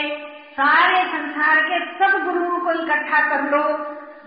सारे 0.52 1.02
संसार 1.08 1.60
के 1.62 1.80
सब 1.98 2.24
गुरुओं 2.24 2.58
को 2.60 2.72
इकट्ठा 2.82 3.20
कर 3.28 3.50
लो। 3.50 3.62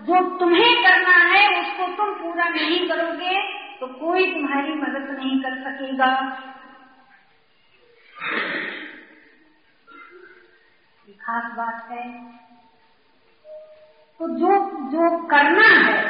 जो 0.00 0.20
तुम्हें 0.38 0.74
करना 0.76 1.16
है, 1.24 1.42
उसको 1.60 1.86
तुम 1.96 2.12
पूरा 2.14 2.48
नहीं 2.48 2.78
करोगे। 2.88 3.36
तो 3.80 3.86
कोई 3.86 4.34
तुम्हारी 4.34 4.74
मदद 4.74 5.16
नहीं 5.18 5.40
कर 5.40 5.54
सकेगा। 5.54 6.42
खास 11.20 11.52
बात 11.52 11.88
है। 11.90 12.22
तो 14.18 14.28
जो 14.28 14.64
जो 14.92 15.26
करना 15.26 15.68
है, 15.68 16.04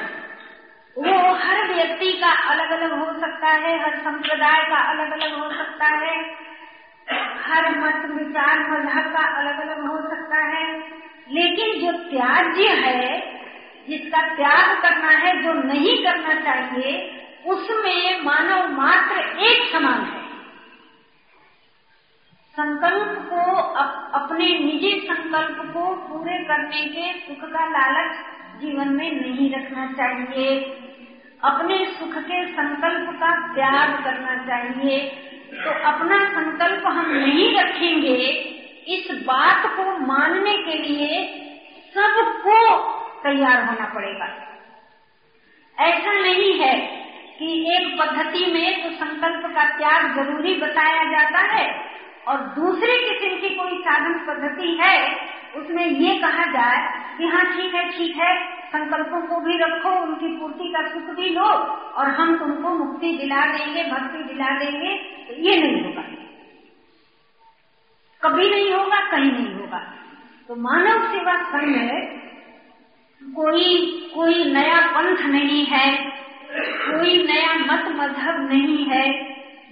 वो 0.99 1.35
हर 1.35 1.75
व्यक्ति 1.75 2.13
का 2.13 2.51
अलग 2.51 2.71
अलग 2.71 2.99
हो 2.99 3.21
सकता 3.21 3.49
है, 3.49 3.83
हर 3.83 3.99
संप्रदाय 3.99 4.65
का 4.65 4.77
अलग 4.77 5.11
अलग 5.11 5.39
हो 5.39 5.51
सकता 5.51 5.87
है। 5.87 6.37
हर 7.43 7.79
मत, 7.79 8.11
विचार, 8.11 8.59
मज़हब 8.59 9.13
का 9.13 9.39
अलग 9.39 9.61
अलग 9.61 9.87
हो 9.87 10.11
सकता 10.11 10.37
है। 10.37 10.79
लेकिन 11.29 11.87
जो 11.87 11.93
त्याज्य 11.93 12.69
है, 12.69 13.39
जिसका 13.89 14.35
त्याग 14.37 14.83
करना 14.83 15.09
है, 15.09 15.43
जो 15.43 15.53
नहीं 15.53 16.05
करना 16.05 16.35
चाहिए 16.35 17.25
उसमें 17.47 18.25
मानव 18.25 18.81
मात्र 18.81 19.41
एक 19.41 19.73
समान 19.73 20.01
है। 20.01 20.29
संकल्प 22.53 23.31
को 23.31 23.57
अप, 23.57 24.11
अपने 24.15 24.59
निजी 24.59 25.01
संकल्प 25.01 25.75
को 25.75 25.95
पूरे 25.95 26.45
करने 26.45 26.81
के 26.83 27.13
सुख 27.13 27.51
का 27.51 27.65
लालच 27.65 28.17
जीवन 28.61 28.89
में 28.89 29.13
नहीं 29.13 29.51
रखना 29.51 29.93
चाहिए। 29.93 30.61
अपने 31.45 31.85
सुख 31.85 32.15
के 32.15 32.47
संकल्प 32.47 33.11
का 33.11 33.55
त्याग 33.55 34.05
करना 34.05 34.47
चाहिए। 34.47 35.25
तो 35.65 35.71
अपना 35.71 36.31
संकल्प 36.31 36.87
हम 36.87 37.11
नहीं 37.11 37.61
रखेंगे 37.61 38.15
इस 38.89 39.11
बात 39.11 39.67
को 39.67 39.99
मानने 39.99 40.57
के 40.59 40.79
लिए 40.79 41.27
सबको 41.95 42.77
तैयार 43.23 43.65
होना 43.65 43.95
पड़ेगा। 43.95 44.27
ऐसा 45.79 46.13
नहीं 46.13 46.59
है 46.59 46.98
कि 47.39 47.49
एक 47.75 47.85
पद्धति 47.99 48.47
में 48.53 48.83
तो 48.83 48.91
संकल्प 48.97 49.47
का 49.55 49.65
त्याग 49.79 50.15
ज़रूरी 50.17 50.55
बताया 50.61 51.05
जाता 51.11 51.41
है 51.53 51.67
और 52.29 52.41
दूसरी 52.55 52.97
किस्म 53.01 53.37
की 53.41 53.55
कोई 53.57 53.79
साधन 53.81 54.15
पद्धति 54.27 54.77
है, 54.81 54.97
उसमें 55.57 55.85
ये 55.85 56.19
कहा 56.21 56.45
जाए 56.53 56.81
कि 57.19 57.27
हाँ 57.27 57.45
ठीक 57.47 57.75
है 57.75 57.85
ठीक 57.93 58.17
है, 58.17 58.33
संकल्पों 58.69 59.21
को 59.29 59.41
भी 59.41 59.57
रखो, 59.59 59.91
उनकी 60.01 60.29
पूर्ति 60.39 60.73
का 60.73 60.83
सुख 60.89 61.15
भी 61.17 61.29
लो 61.31 61.45
और 61.45 62.11
हम 62.11 62.37
तुमको 62.39 62.75
मुक्ति 62.75 63.17
दिला 63.19 63.47
देंगे, 63.47 63.85
भक्ति 63.85 64.23
दिला 64.25 64.51
देंगे 64.59 64.95
तो 65.25 65.41
ये 65.41 65.57
नहीं 65.57 65.83
होगा। 65.85 66.03
कभी 68.23 68.51
नहीं 68.51 68.73
होगा, 68.73 69.01
कहीं 69.11 69.33
नहीं 69.33 69.55
होगा। 69.55 69.79
तो 70.49 70.55
मानव 70.59 71.11
सेवा 71.11 71.35
संघ 71.47 71.75
कोई 73.23 73.77
कोई 74.15 74.45
नया 74.53 74.81
पंथ 74.93 75.27
नहीं 75.29 75.65
है 75.67 75.87
कोई 76.53 77.27
नया 77.27 77.55
मत 77.55 77.85
मज़हब 77.97 78.49
नहीं 78.53 78.85
है। 78.85 79.13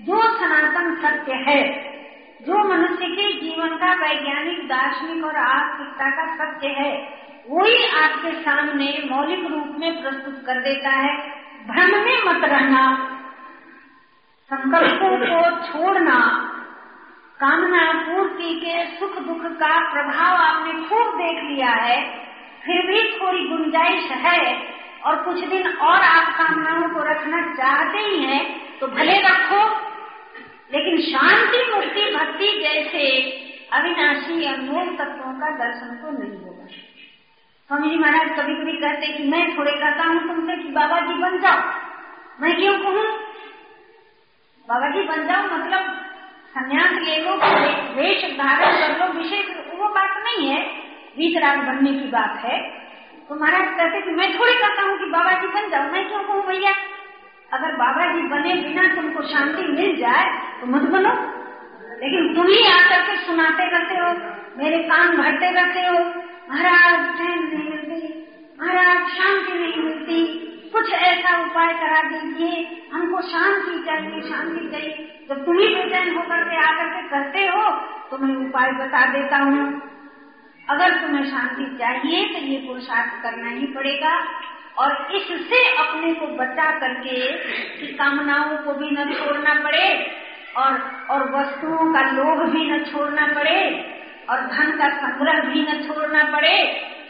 जो 0.01 0.39
सनातन 0.39 0.95
सत्य 0.95 1.33
है, 1.33 1.73
जो 2.43 2.69
मनुष्य 2.69 3.07
के 3.07 3.33
जीवन 3.41 3.69
का 3.69 3.95
वैज्ञानिक, 3.95 4.69
दार्शनिक 4.69 5.25
और 5.25 5.37
आत्मिकता 5.37 6.11
का 6.11 6.35
सत्य 6.35 6.69
है, 6.69 7.17
वही 7.51 7.85
आपके 7.85 8.33
सामने 8.33 9.09
मौलिक 9.11 9.47
रूप 9.47 9.77
में 9.79 10.03
प्रस्तुत 10.03 10.43
कर 10.47 10.61
देता 10.61 10.91
है। 10.91 11.17
भ्रम 11.67 12.05
में 12.05 12.17
मत 12.27 12.45
रहना, 12.45 13.13
संकल्पों 14.55 15.19
को 15.19 15.67
छोड़ना, 15.67 16.53
कामना 17.41 17.93
पूर्ति 17.93 18.61
के 18.65 18.87
सुख 18.87 19.19
दुख 19.19 19.41
का 19.41 19.93
प्रभाव 19.93 20.37
आपने 20.37 20.73
खूब 20.73 21.15
देख 21.15 21.45
लिया 21.45 21.71
है, 21.71 22.27
फिर 22.67 22.87
भी 22.87 23.21
थोड़ी 23.21 23.49
गुंजाइश 23.49 24.11
है। 24.11 24.77
और 25.07 25.17
कुछ 25.17 25.45
दिन 25.45 25.67
और 25.69 26.01
आप 26.01 26.33
कामनाओं 26.39 26.89
को 26.89 27.03
रखना 27.03 27.41
चाहते 27.55 27.99
ही 27.99 28.21
हैं 28.23 28.45
तो 28.79 28.87
भले 28.87 29.19
रखो। 29.21 29.61
लेकिन 30.73 31.01
शांति, 31.01 31.59
मुक्ति, 31.75 32.05
भक्ति 32.15 32.47
जैसे 32.63 33.03
अविनाशी 33.73 34.45
अनमोल 34.45 34.89
तत्वों 34.97 35.33
का 35.33 35.51
दर्शन 35.57 35.95
तो 35.97 36.11
नहीं 36.11 36.39
होगा। 36.41 36.67
स्वामी 36.67 37.91
जी 37.91 37.97
महाराज 37.97 38.29
कभी 38.39 38.55
कभी 38.55 38.73
कहते 38.73 39.07
कि 39.07 39.29
मैं 39.29 39.59
थोड़े 39.59 39.73
कहता 39.73 40.05
हूँ 40.05 40.21
तुमसे 40.21 40.57
कि 40.57 40.69
बाबा 40.69 41.01
जी 41.01 41.15
बन 41.15 41.39
जाओ। 41.39 41.61
मैं 42.41 42.57
क्यों 42.57 42.79
कहूँ? 42.79 43.05
बाबा 44.69 44.89
जी 44.91 45.03
बन 45.03 45.27
जाओ 45.27 45.43
मतलब 45.43 46.03
संन्यास 46.49 46.93
ले 47.03 47.17
लो, 47.21 47.37
वेश 47.95 48.25
धारण 48.39 48.77
कर 48.77 48.99
लो, 48.99 49.13
विशेष 49.13 49.47
वो 49.79 49.89
बात 49.89 50.23
नहीं 50.25 50.49
है। 50.49 50.61
वीतराग 51.19 51.59
बनने 51.59 51.93
की 51.93 52.09
बात 52.09 52.39
है। 52.45 52.86
तो 53.29 53.35
महाराज 53.37 53.69
कहते 53.79 54.01
कि 54.01 54.13
मैं 54.17 54.29
थोड़ी 54.35 54.53
कहता 54.55 54.83
हूँ 54.83 54.99
कि 54.99 55.11
बाबा 55.13 55.33
जी 55.41 55.47
बन 55.55 55.69
जाओ। 55.71 55.91
मैं 55.93 56.03
क्यों 56.09 56.23
कहूँ 56.25 56.43
भैया? 56.47 56.75
अगर 57.51 57.73
बाबा 57.77 58.05
जी 58.13 58.23
बने 58.29 58.55
बिना 58.57 58.83
तुमको 58.95 59.23
शांति 59.29 59.67
मिल 59.73 59.97
जाए 59.97 60.25
तो 60.61 60.67
मत 60.67 60.83
बनो। 60.93 61.15
लेकिन 62.01 62.35
तुम 62.35 62.47
ही 62.47 62.63
आकर 62.69 63.03
के 63.03 63.17
सुनाते 63.19 63.69
रहते 63.71 63.95
हो, 63.97 64.09
मेरे 64.59 64.79
कान 64.85 65.17
भरते 65.17 65.51
रहते 65.53 65.81
हो। 65.81 65.99
महाराज 66.51 67.07
चैन 67.19 67.39
नहीं 67.45 67.71
मिलती, 67.71 68.01
महाराज 68.61 69.09
शांति 69.11 69.53
नहीं 69.55 69.83
मिलती। 69.85 70.19
कुछ 70.73 70.93
ऐसा 70.93 71.37
उपाय 71.41 71.73
करा 71.75 72.03
दीजिए, 72.05 72.65
हमको 72.93 73.21
शांति 73.25 73.79
चाहिए 73.87 74.21
शांति 74.23 74.69
चाहिए। 74.69 75.27
जब 75.29 75.45
तुम 75.45 75.59
ही 75.59 75.75
बेचैन 75.75 76.15
होकर 76.17 76.45
के 76.45 76.57
आकर 76.63 76.89
के 76.91 77.03
कहते 77.09 77.47
हो 77.49 77.71
तो 78.11 78.19
मैं 78.19 78.35
उपाय 78.39 78.73
बता 78.75 79.05
देता 79.13 79.39
हूँ। 79.41 79.65
अगर 80.69 80.99
तुम्हें 81.01 81.25
शांति 81.27 81.65
चाहिए 81.79 82.25
तो 82.33 82.39
ये 82.47 82.59
पुरुषार्थ 82.67 83.23
करना 83.23 83.51
ही 83.51 83.67
पड़ेगा। 83.75 84.15
और 84.79 84.91
इससे 85.17 85.59
अपने 85.79 86.13
को 86.15 86.27
बचा 86.37 86.71
करके 86.81 87.21
कि 87.77 87.87
कामनाओं 87.93 88.57
को 88.57 88.73
भी 88.75 88.91
न 88.91 89.05
छोड़ना 89.13 89.55
पड़े 89.63 89.87
और 90.57 90.75
और 91.11 91.23
वस्तुओं 91.31 91.93
का 91.95 92.03
लोभ 92.11 92.43
भी 92.51 92.65
न 92.71 92.83
छोड़ना 92.85 93.27
पड़े 93.35 93.57
और 94.31 94.43
धन 94.49 94.77
का 94.79 94.89
संग्रह 94.97 95.41
भी 95.45 95.63
न 95.63 95.79
छोड़ना 95.87 96.25
पड़े 96.33 96.57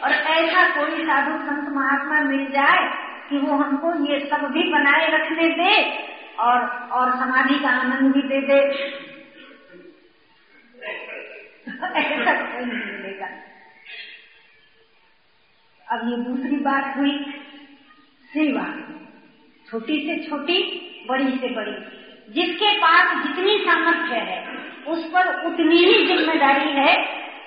और 0.05 0.13
ऐसा 0.37 0.69
कोई 0.71 1.05
साधु 1.07 1.39
संत 1.47 1.69
महात्मा 1.77 2.21
मिल 2.23 2.47
जाए 2.53 2.87
कि 3.31 3.39
वो 3.39 3.57
हमको 3.57 3.95
ये 4.05 4.21
सब 4.27 4.49
भी 4.53 4.71
बनाए 4.73 5.07
रखने 5.11 5.49
दे 5.57 5.75
और 6.39 6.59
और 6.93 7.13
समाधि 7.17 7.59
का 7.59 7.71
आनंद 7.81 8.15
भी 8.15 8.23
दे 8.29 8.41
दे। 8.49 8.61
ऐसा 11.85 12.33
कोई 12.43 12.65
नहीं 12.65 12.93
मिलेगा। 12.93 13.27
अब 15.87 16.09
ये 16.11 16.17
दूसरी 16.25 16.57
बात 16.57 16.97
हुई, 16.97 17.13
सेवा। 18.31 18.65
छोटी 19.67 19.97
से 20.07 20.17
छोटी, 20.29 20.59
बड़ी 21.09 21.31
से 21.39 21.49
बड़ी। 21.55 21.77
जिसके 22.33 22.71
पास 22.77 23.27
जितनी 23.27 23.59
सामर्थ्य 23.59 24.21
है, 24.21 24.39
उस 24.87 25.05
पर 25.07 25.29
उतनी 25.47 25.79
ही 25.79 26.07
ज़िम्मेदारी 26.07 26.71
है 26.71 26.95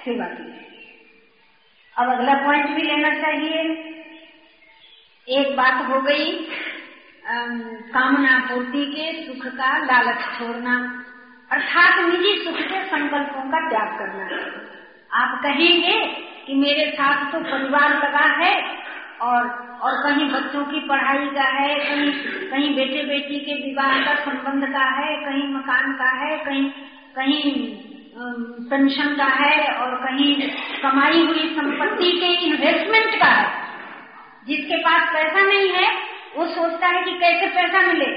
सेवा 0.05 0.25
की। 0.25 0.47
अब 1.97 2.09
अगला 2.09 2.33
पॉइंट 2.35 2.69
भी 2.69 2.81
लेना 2.81 3.09
चाहिए। 3.21 3.61
एक 5.27 5.55
बात 5.57 5.85
हो 5.89 6.01
गई 6.01 6.31
कामना 7.91 8.37
पूर्ति 8.39 8.85
के 8.85 9.11
सुख 9.25 9.45
का 9.47 9.77
लालच 9.85 10.21
छोड़ना। 10.37 10.75
अर्थात 11.51 11.99
निजी 12.05 12.33
सुख 12.43 12.57
के 12.63 12.83
संकल्पों 12.85 13.43
का 13.51 13.59
त्याग 13.69 13.97
करना। 13.99 14.25
है 14.25 14.39
आप 15.11 15.39
कहेंगे 15.43 15.95
कि 16.47 16.53
मेरे 16.55 16.85
साथ 16.91 17.31
तो 17.31 17.39
परिवार 17.39 17.93
लगा 17.95 18.25
है 18.35 18.53
और 19.21 19.47
और 19.81 19.95
कहीं 20.03 20.29
बच्चों 20.31 20.63
की 20.65 20.79
पढ़ाई 20.79 21.25
का 21.25 21.43
है, 21.43 21.75
कहीं 21.79 22.11
कहीं 22.51 22.75
बेटे 22.75 23.03
बेटी 23.03 23.39
के 23.39 23.53
विवाह 23.53 23.97
का 24.05 24.15
संबंध 24.15 24.65
का 24.73 24.85
है, 24.89 25.15
कहीं 25.15 25.47
मकान 25.53 25.93
का 25.93 26.09
है, 26.15 26.37
कहीं 26.37 26.69
कहीं 27.15 27.89
पेंशन 28.69 29.15
का 29.15 29.25
है 29.25 29.73
और 29.73 29.95
कहीं 29.95 30.49
कमाई 30.81 31.25
हुई 31.25 31.47
संपत्ति 31.55 32.11
के 32.11 32.31
इन्वेस्टमेंट 32.47 33.19
का 33.19 33.31
है। 33.31 33.47
जिसके 34.47 34.77
पास 34.77 35.09
पैसा 35.13 35.41
नहीं 35.41 35.69
है, 35.69 35.87
वो 36.35 36.45
सोचता 36.47 36.87
है 36.87 37.03
कि 37.03 37.11
कैसे 37.11 37.45
पैसा 37.47 37.81
मिले? 37.81 38.09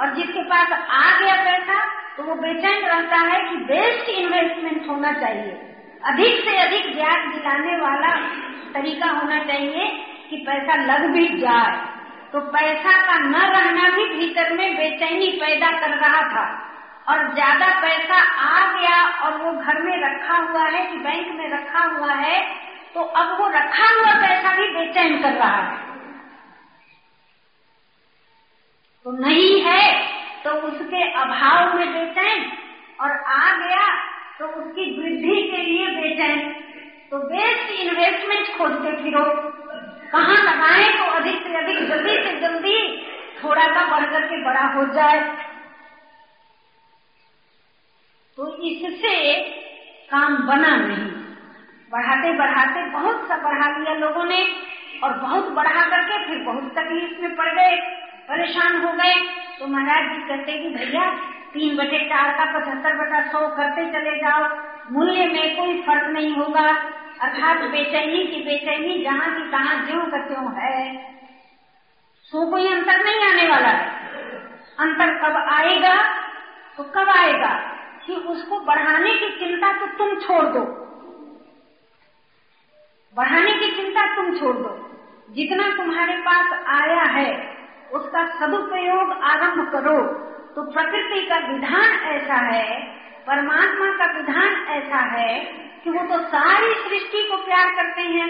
और 0.00 0.14
जिसके 0.14 0.42
पास 0.42 0.72
आ 0.72 1.20
गया 1.20 1.34
पैसा 1.44 2.01
तो 2.16 2.22
वो 2.22 2.34
बेचैन 2.36 2.84
रहता 2.86 3.18
है 3.22 3.38
कि 3.42 3.56
बेस्ट 3.66 4.08
इन्वेस्टमेंट 4.10 4.88
होना 4.88 5.12
चाहिए। 5.20 5.52
अधिक 6.02 6.44
से 6.44 6.56
अधिक 6.58 6.94
ब्याज 6.94 7.26
दिलाने 7.34 7.76
वाला 7.78 8.14
तरीका 8.74 9.10
होना 9.10 9.38
चाहिए 9.44 9.86
कि 10.30 10.36
पैसा 10.46 10.76
लग 10.84 11.06
भी 11.10 11.26
जाए। 11.40 11.76
तो 12.32 12.40
पैसा 12.50 12.92
का 13.02 13.18
न 13.20 13.40
रहना 13.52 13.88
भी 13.90 14.04
भीतर 14.08 14.52
में 14.52 14.76
बेचैनी 14.76 15.30
पैदा 15.40 15.70
कर 15.80 15.96
रहा 15.96 16.22
था। 16.28 16.44
और 17.08 17.32
ज़्यादा 17.34 17.68
पैसा 17.80 18.18
आ 18.40 18.60
गया 18.74 18.98
और 19.20 19.36
वो 19.38 19.52
घर 19.54 19.82
में 19.82 19.96
रखा 20.02 20.36
हुआ 20.40 20.64
है 20.66 20.84
कि 20.86 20.98
बैंक 20.98 21.32
में 21.38 21.48
रखा 21.50 21.84
हुआ 21.88 22.12
है 22.16 22.40
तो 22.94 23.00
अब 23.00 23.38
वो 23.40 23.48
रखा 23.50 23.88
हुआ 23.90 24.12
पैसा 24.20 24.54
भी 24.56 24.68
बेचैन 24.74 25.20
कर 25.22 25.32
रहा 25.32 25.56
है। 25.56 25.76
तो 29.06 29.12
नहीं 29.20 29.60
है 29.62 29.84
तो 30.44 30.50
उसके 30.68 31.02
अभाव 31.12 31.76
में 31.76 31.92
बेचैन 31.92 32.50
और 33.00 33.10
आ 33.10 33.56
गया 33.56 33.86
तो 34.38 34.46
उसकी 34.60 34.84
वृद्धि 34.98 35.40
के 35.50 35.62
लिए 35.62 35.86
बेचैन। 35.96 36.40
तो 37.10 37.18
बेस्ट 37.18 37.70
इन्वेस्टमेंट 37.80 38.56
खोजते 38.58 38.92
फिरो। 39.02 39.24
कहाँ 40.12 40.36
लगाए 40.42 40.88
तो 40.98 41.04
अधिक 41.10 41.42
से 41.42 41.56
अधिक 41.56 41.78
जल्दी 41.88 42.16
से 42.24 42.40
जल्दी 42.40 42.76
थोड़ा 43.44 43.66
सा 43.66 43.84
बढ़ 43.86 44.10
करके 44.10 44.42
बड़ा 44.44 44.64
हो 44.74 44.84
जाए। 44.94 45.20
तो 48.38 48.56
इससे 48.62 49.14
काम 50.10 50.36
बना 50.46 50.76
नहीं। 50.76 51.10
बढ़ाते 51.92 52.32
बढ़ाते 52.32 52.84
बहुत 52.90 53.28
सा 53.28 53.36
बढ़ा 53.36 53.66
लिया 53.78 53.94
लोगों 53.94 54.24
ने 54.24 54.42
और 55.04 55.12
बहुत 55.18 55.48
बढ़ा 55.52 55.82
करके 55.88 56.24
फिर 56.26 56.38
बहुत 56.38 56.72
तकलीफ़ 56.78 57.20
में 57.20 57.34
पड़ 57.36 57.48
गए। 57.54 57.76
परेशान 58.28 58.84
हो 58.84 58.92
गए। 58.92 59.34
तो 59.58 59.66
महाराज 59.66 60.12
जी 60.12 60.28
कहते 60.28 60.52
कि 60.52 60.68
भैया, 60.68 61.10
तीन 61.52 61.76
बटे 61.76 62.04
चार 62.04 62.32
का 62.32 62.58
पचहत्तर 62.58 62.94
बटा 62.94 63.32
सौ 63.32 63.48
करते 63.48 63.92
चले 63.92 64.16
जाओ। 64.16 64.58
मूल्य 64.90 65.26
में 65.26 65.56
कोई 65.56 65.82
फ़र्क 65.82 66.10
नहीं 66.10 66.36
होगा। 66.36 66.68
अर्थात 67.20 67.56
बेचैनी 67.56 68.26
की 68.26 68.42
बेचैनी, 68.44 69.04
जहाँ 69.04 69.34
की 69.34 69.50
कहा 69.50 69.74
ज्यो 69.74 70.00
का 70.00 70.18
त्यों 70.18 70.62
है। 70.62 70.96
सो 72.22 72.50
कोई 72.50 72.72
अंतर 72.72 73.04
नहीं 73.04 73.24
आने 73.24 73.48
वाला 73.48 73.68
है। 73.68 74.10
अंतर 74.78 75.18
कब 75.18 75.36
आएगा? 75.36 76.20
तो 76.76 76.82
कब 76.82 77.08
आएगा? 77.08 77.78
कि 78.06 78.14
उसको 78.14 78.60
बढ़ाने 78.60 79.10
की 79.10 79.28
चिंता 79.28 79.72
तो 79.72 79.86
तुम 79.86 80.20
छोड़ 80.20 80.44
दो। 80.44 80.60
बढ़ाने 83.16 83.52
की 83.52 83.76
चिंता 83.76 84.16
तुम 84.16 84.38
छोड़ 84.38 84.56
दो। 84.56 84.88
जितना 85.30 85.76
तुम्हारे 85.76 86.16
पास 86.16 86.60
आया 86.66 87.02
है 87.02 87.61
उसका 87.92 88.24
सदुपयोग 88.38 89.12
आरंभ 89.24 89.70
करो। 89.72 89.98
तो 90.54 90.62
प्रकृति 90.72 91.20
का 91.28 91.38
विधान 91.46 91.90
ऐसा 92.08 92.38
है, 92.46 92.80
परमात्मा 93.26 93.86
का 93.98 94.06
विधान 94.12 94.56
ऐसा 94.70 94.98
है 95.10 95.38
कि 95.84 95.90
वो 95.90 96.02
तो 96.06 96.18
सारी 96.28 96.74
सृष्टि 96.80 97.22
को 97.28 97.36
प्यार 97.44 97.70
करते 97.76 98.02
हैं 98.08 98.28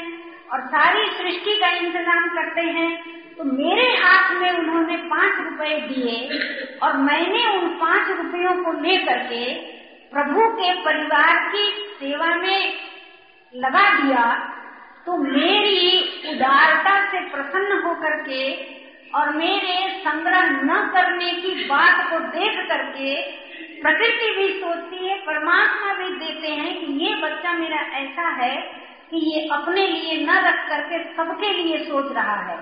और 0.53 0.61
सारी 0.68 1.07
सृष्टि 1.12 1.59
का 1.61 1.70
इंतज़ाम 1.79 2.29
करते 2.29 2.62
हैं। 2.70 2.90
तो 3.37 3.44
मेरे 3.46 3.87
हाथ 3.96 4.33
में 4.33 4.51
उन्होंने 4.51 4.96
पाँच 5.11 5.38
रुपए 5.40 5.77
दिए 5.88 6.38
और 6.83 6.96
मैंने 7.01 7.46
उन 7.53 7.68
पाँच 7.79 8.09
रुपयों 8.16 8.55
को 8.64 8.72
लेकर 8.81 9.22
के 9.25 9.44
प्रभु 10.12 10.48
के 10.57 10.72
परिवार 10.83 11.38
की 11.48 11.64
सेवा 11.94 12.35
में 12.37 12.72
लगा 13.55 13.88
दिया। 13.96 14.25
तो 15.07 15.16
मेरी 15.18 15.88
उदारता 16.33 16.94
से 17.07 17.20
प्रसन्न 17.31 17.81
होकर 17.83 18.16
के 18.22 18.42
और 19.14 19.31
मेरे 19.35 19.75
संग्रह 19.98 20.51
न 20.64 20.77
करने 20.94 21.31
की 21.33 21.53
बात 21.64 21.96
को 22.11 22.18
देख 22.31 22.55
करके 22.68 23.14
प्रकृति 23.83 24.29
भी 24.37 24.46
सोचती 24.61 25.09
है, 25.09 25.16
परमात्मा 25.18 25.94
भी 25.94 26.09
देते 26.16 26.48
हैं 26.51 26.72
कि 26.81 26.92
ये 27.05 27.14
बच्चा 27.22 27.53
मेरा 27.53 27.81
ऐसा 27.98 28.29
है 28.37 28.57
कि 29.11 29.18
ये 29.25 29.40
अपने 29.53 29.87
लिए 29.87 30.14
न 30.27 30.37
रख 30.46 30.59
करके 30.68 31.03
सबके 31.14 31.53
लिए 31.53 31.79
सोच 31.85 32.12
रहा 32.12 32.37
है। 32.42 32.57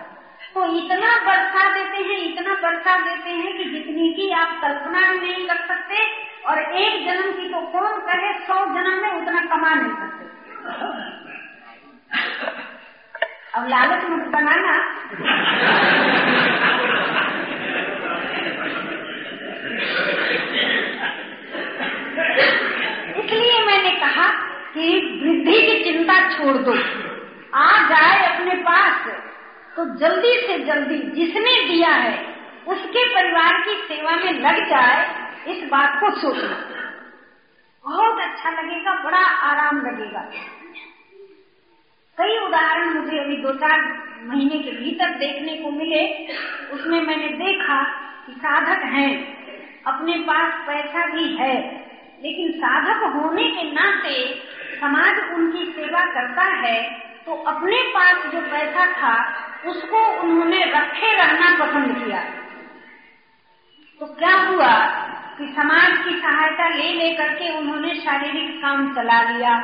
तो 0.55 0.65
इतना 0.77 1.11
वर्षा 1.27 1.65
देते 1.75 2.03
हैं, 2.05 2.19
इतना 2.23 2.55
वर्षा 2.63 2.97
देते 2.99 3.31
हैं 3.31 3.51
कि 3.59 3.65
जितनी 3.65 4.09
की 4.15 4.31
आप 4.35 4.61
कल्पना 4.63 5.01
भी 5.11 5.19
नहीं 5.19 5.47
कर 5.47 5.61
सकते 5.67 5.97
और 6.45 6.63
एक 6.77 7.05
जन्म 7.07 7.31
की 7.33 7.49
तो 7.49 7.61
कौन 7.73 8.01
कहे, 8.09 8.33
सौ 8.41 8.65
जन्म 8.75 9.03
में 9.03 9.13
उतना 9.13 9.41
कमा 9.47 9.75
नहीं 9.75 9.95
सकते। 9.97 10.25
अब 13.55 13.67
लालच 13.69 14.05
मत 14.05 14.27
बनाना। 14.29 14.75
इसलिए 23.17 23.65
मैंने 23.67 23.91
कहा 24.01 24.29
कि 24.75 24.85
वृद्धि 25.23 25.61
की 25.63 25.83
चिंता 25.85 26.19
छोड़ 26.31 26.57
दो। 26.59 26.75
आ 27.55 27.67
जाए 27.89 28.25
अपने 28.27 28.55
पास 28.63 29.07
तो 29.77 29.85
जल्दी 29.99 30.35
से 30.47 30.59
जल्दी 30.65 30.99
जिसने 31.17 31.55
दिया 31.67 31.89
है, 31.89 32.15
उसके 32.67 33.05
परिवार 33.07 33.61
की 33.61 33.75
सेवा 33.85 34.17
में 34.17 34.33
लग 34.41 34.59
जाए, 34.71 35.05
इस 35.49 35.69
बात 35.71 36.01
को 36.01 36.11
सोचना। 36.21 36.57
बहुत 37.85 38.21
अच्छा 38.21 38.51
लगेगा, 38.53 38.95
बड़ा 39.05 39.25
आराम 39.49 39.81
लगेगा। 39.87 40.25
कई 42.21 42.37
उदाहरण 42.39 42.89
मुझे 42.95 43.19
अभी 43.19 43.37
दो 43.37 43.53
चार 43.57 43.81
महीने 44.23 44.59
के 44.59 44.71
भीतर 44.73 45.11
देखने 45.19 45.55
को 45.55 45.71
मिले। 45.73 46.03
उसमें 46.73 47.01
मैंने 47.03 47.29
देखा 47.37 47.83
कि 48.27 48.33
साधक 48.39 48.83
हैं, 48.87 49.13
अपने 49.87 50.17
पास 50.23 50.53
पैसा 50.67 51.07
भी 51.07 51.25
है, 51.37 51.55
लेकिन 52.23 52.53
साधक 52.57 53.05
होने 53.15 53.45
के 53.51 53.63
नाते 53.73 54.17
समाज 54.81 55.19
उनकी 55.35 55.65
सेवा 55.73 56.05
करता 56.13 56.45
है 56.59 56.79
तो 57.27 57.35
अपने 57.47 57.81
पास 57.95 58.27
जो 58.33 58.41
पैसा 58.43 58.87
था, 58.93 59.15
उसको 59.67 59.99
उन्होंने 60.21 60.65
रखे 60.67 61.13
रहना 61.15 61.51
पसंद 61.57 61.97
किया। 61.97 62.21
तो 64.01 64.07
क्या 64.15 64.37
हुआ 64.41 64.73
कि 65.39 65.47
समाज 65.57 65.99
की 66.05 66.19
सहायता 66.21 66.69
ले 66.69 66.93
लेकर 66.95 67.35
के 67.35 67.57
उन्होंने 67.59 67.95
शारीरिक 67.97 68.57
काम 68.63 68.95
चला 68.95 69.21
लिया? 69.23 69.59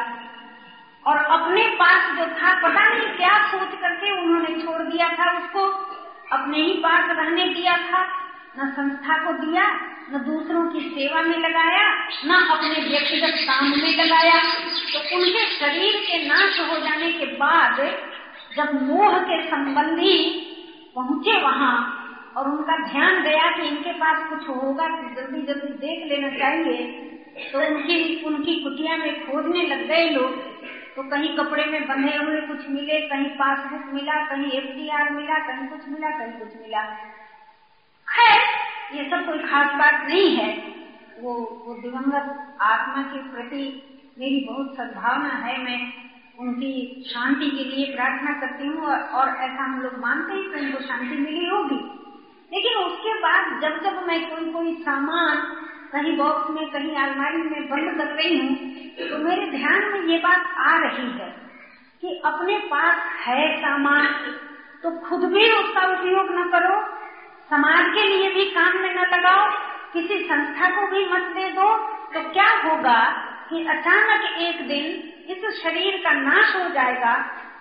और 1.06 1.16
अपने 1.16 1.66
पास 1.66 2.16
जो 2.18 2.24
था, 2.34 2.52
पता 2.62 2.88
नहीं 2.88 3.16
क्या 3.16 3.34
सोच 3.46 3.80
करके 3.80 4.10
उन्होंने 4.10 4.62
छोड़ 4.62 4.82
दिया 4.82 5.08
था 5.08 5.38
उसको। 5.38 5.66
अपने 6.32 6.58
ही 6.58 6.72
पास 6.72 7.10
रहने 7.10 7.44
दिया 7.44 7.76
था, 7.76 8.00
न 8.58 8.68
संस्था 8.70 9.16
को 9.24 9.32
दिया, 9.32 9.64
न 10.12 10.18
दूसरों 10.18 10.62
की 10.72 10.80
सेवा 10.80 11.22
में 11.22 11.38
लगाया, 11.38 11.86
न 12.24 12.30
अपने 12.50 12.88
व्यक्तिगत 12.88 13.38
काम 13.40 13.68
में 13.68 13.96
लगाया। 13.96 14.40
तो 14.92 15.16
उनके 15.16 15.46
शरीर 15.46 15.96
के 15.96 16.28
नाश 16.28 16.60
हो 16.60 16.78
जाने 16.78 17.12
के 17.12 17.26
बाद 17.26 17.80
जब 18.56 18.82
मोह 18.82 19.18
के 19.18 19.42
संबंधी 19.50 20.18
पहुँचे 20.94 21.40
वहाँ 21.42 22.02
और 22.36 22.48
उनका 22.48 22.76
ध्यान 22.92 23.22
गया 23.22 23.50
कि 23.50 23.68
इनके 23.68 23.92
पास 23.92 24.28
कुछ 24.30 24.48
होगा 24.48 24.88
तो 24.88 25.14
जल्दी 25.14 25.42
जल्दी 25.42 25.72
देख 25.86 26.06
लेना 26.06 26.36
चाहिए 26.38 26.84
तो 27.52 27.58
उनकी 27.58 28.24
उनकी 28.24 28.54
कुटिया 28.64 28.96
में 28.96 29.26
खोदने 29.26 29.62
लग 29.62 29.86
गए 29.88 30.08
लोग। 30.10 30.55
तो 30.96 31.02
कहीं 31.02 31.36
कपड़े 31.36 31.64
में 31.64 31.88
बंधे 31.88 32.16
हुए 32.16 32.40
कुछ 32.40 32.68
मिले 32.70 33.00
कहीं 33.00 33.28
पासबुक 33.30 33.94
मिला 33.94 34.14
कहीं 34.26 34.52
एफ़ 34.52 35.12
मिला 35.12 35.38
कहीं 35.38 35.66
कुछ 35.68 35.88
मिला 35.88 36.10
कहीं 36.10 36.32
कुछ 36.32 36.56
मिला। 36.62 36.82
खैर 38.06 38.40
ये 38.96 39.10
सब 39.10 39.26
कोई 39.26 39.38
खास 39.38 39.74
बात 39.74 40.06
नहीं 40.06 40.36
है। 40.36 40.48
वो 41.18 41.34
वो 41.66 41.74
दिवंगत 41.74 42.56
आत्मा 42.62 43.02
के 43.02 43.18
प्रति 43.30 43.62
मेरी 44.18 44.44
बहुत 44.48 44.74
सद्भावना 44.76 45.34
है। 45.34 45.58
मैं 45.64 45.80
उनकी 46.38 47.02
शांति 47.06 47.50
के 47.50 47.64
लिए 47.64 47.94
प्रार्थना 47.94 48.40
करती 48.40 48.66
हूँ 48.66 48.86
और, 48.86 48.98
और 48.98 49.28
ऐसा 49.28 49.62
हम 49.62 49.80
लोग 49.80 49.98
मानते 49.98 50.32
हैं 50.32 50.42
कि 50.42 50.66
उनको 50.66 50.80
शांति 50.80 51.16
मिली 51.16 51.46
होगी। 51.48 51.80
लेकिन 52.52 52.84
उसके 52.84 53.14
बाद 53.14 53.60
जब 53.62 53.82
जब 53.84 54.06
मैं 54.06 54.20
कोई 54.30 54.52
कोई 54.52 54.74
सामान 54.74 55.36
कहीं 55.96 56.16
बॉक्स 56.16 56.50
में, 56.50 56.64
कहीं 56.70 56.96
अलमारी 56.98 57.42
में 57.42 57.68
बंद 57.68 57.98
कर 57.98 58.14
रही 58.14 58.38
हूँ 58.38 59.08
तो 59.08 59.18
मेरे 59.20 59.46
ध्यान 59.50 59.84
में 59.92 60.00
ये 60.04 60.18
बात 60.20 60.54
आ 60.62 60.76
रही 60.78 61.06
है 61.12 61.28
कि 62.02 62.20
अपने 62.24 62.58
पास 62.70 62.98
है 63.20 63.46
सामान 63.56 64.06
तो 64.82 64.90
खुद 65.00 65.24
भी 65.32 65.44
उसका 65.52 65.84
उपयोग 65.92 66.30
न 66.32 66.44
करो। 66.50 66.76
समाज 67.50 67.86
के 67.94 68.04
लिए 68.06 68.30
भी 68.30 68.44
काम 68.50 68.78
में 68.78 68.92
न 68.94 69.06
लगाओ, 69.10 69.48
किसी 69.92 70.18
संस्था 70.24 70.70
को 70.70 70.86
भी 70.86 71.04
मत 71.06 71.32
दे 71.34 71.48
दो। 71.52 71.68
तो 72.12 72.22
क्या 72.30 72.48
होगा 72.60 73.00
कि 73.50 73.64
अचानक 73.68 74.24
एक 74.40 74.66
दिन 74.68 74.86
इस 75.28 75.44
शरीर 75.62 75.96
का 76.04 76.12
नाश 76.12 76.54
हो 76.56 76.68
जाएगा 76.74 77.14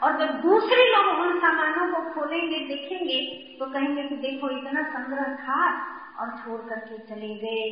और 0.03 0.17
जब 0.19 0.33
दूसरे 0.41 0.87
लोग 0.89 1.19
उन 1.19 1.37
सामानों 1.39 1.87
को 1.93 2.01
खोलेंगे, 2.11 2.59
देखेंगे 2.67 3.19
तो 3.59 3.65
कहेंगे 3.65 4.03
कि 4.03 4.15
देखो, 4.17 4.49
इतना 4.49 4.83
संग्रह 4.89 5.35
था 5.37 5.61
और 6.19 6.37
छोड़ 6.39 6.61
करके 6.69 6.97
चले 7.05 7.33
गए। 7.35 7.63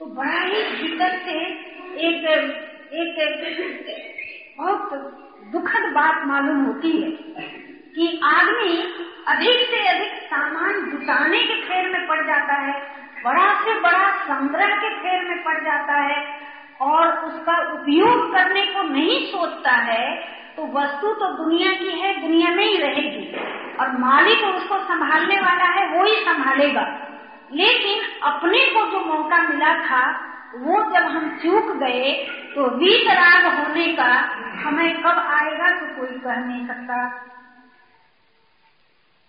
तो 0.00 0.06
बड़ा 0.06 0.40
ही 0.40 0.62
दिक्कत 0.72 1.22
से 1.26 1.34
एक 2.06 2.24
एक 2.94 3.14
बहुत 4.58 4.92
दुखद 5.52 5.86
बात 5.92 6.24
मालूम 6.26 6.64
होती 6.64 6.90
है 6.92 7.10
कि 7.94 8.08
आदमी 8.24 8.76
अधिक 9.28 9.64
से 9.70 9.80
अधिक 9.88 10.18
सामान 10.24 10.80
जुटाने 10.90 11.40
के 11.40 11.56
फेर 11.62 11.88
में 11.92 12.06
पड़ 12.08 12.20
जाता 12.26 12.54
है, 12.54 12.74
बड़ा 13.24 13.48
से 13.62 13.78
बड़ा 13.80 14.04
संग्रह 14.20 14.76
के 14.76 14.90
फेर 14.96 15.24
में 15.28 15.42
पड़ 15.44 15.58
जाता 15.64 15.98
है 16.00 16.18
और 16.82 17.08
उसका 17.26 17.56
उपयोग 17.72 18.32
करने 18.32 18.66
को 18.66 18.82
नहीं 18.90 19.18
सोचता 19.32 19.72
है 19.88 20.04
तो 20.56 20.66
वस्तु 20.72 21.14
तो 21.14 21.32
दुनिया 21.34 21.72
की 21.72 21.98
है, 22.00 22.14
दुनिया 22.20 22.50
में 22.50 22.64
ही 22.64 22.76
रहेगी 22.76 23.26
और 23.80 23.98
मालिक 23.98 24.44
उसको 24.46 24.78
संभालने 24.84 25.40
वाला 25.40 25.70
है, 25.70 25.88
वो 25.88 26.04
ही 26.04 26.14
संभालेगा। 26.24 26.84
लेकिन 27.50 28.00
अपने 28.24 28.64
को 28.66 28.84
जो 28.90 29.04
मौका 29.06 29.42
मिला 29.42 29.74
था, 29.82 30.02
वो 30.56 30.80
जब 30.92 31.06
हम 31.06 31.28
चूक 31.38 31.76
गए 31.78 32.12
तो 32.54 32.66
वीतराग 32.76 33.46
होने 33.48 33.86
का 33.94 34.10
हमें 34.60 35.02
कब 35.02 35.18
आएगा 35.30 35.70
तो 35.72 35.86
कोई 35.96 36.18
कह 36.18 36.36
नहीं 36.36 36.66
सकता। 36.66 36.98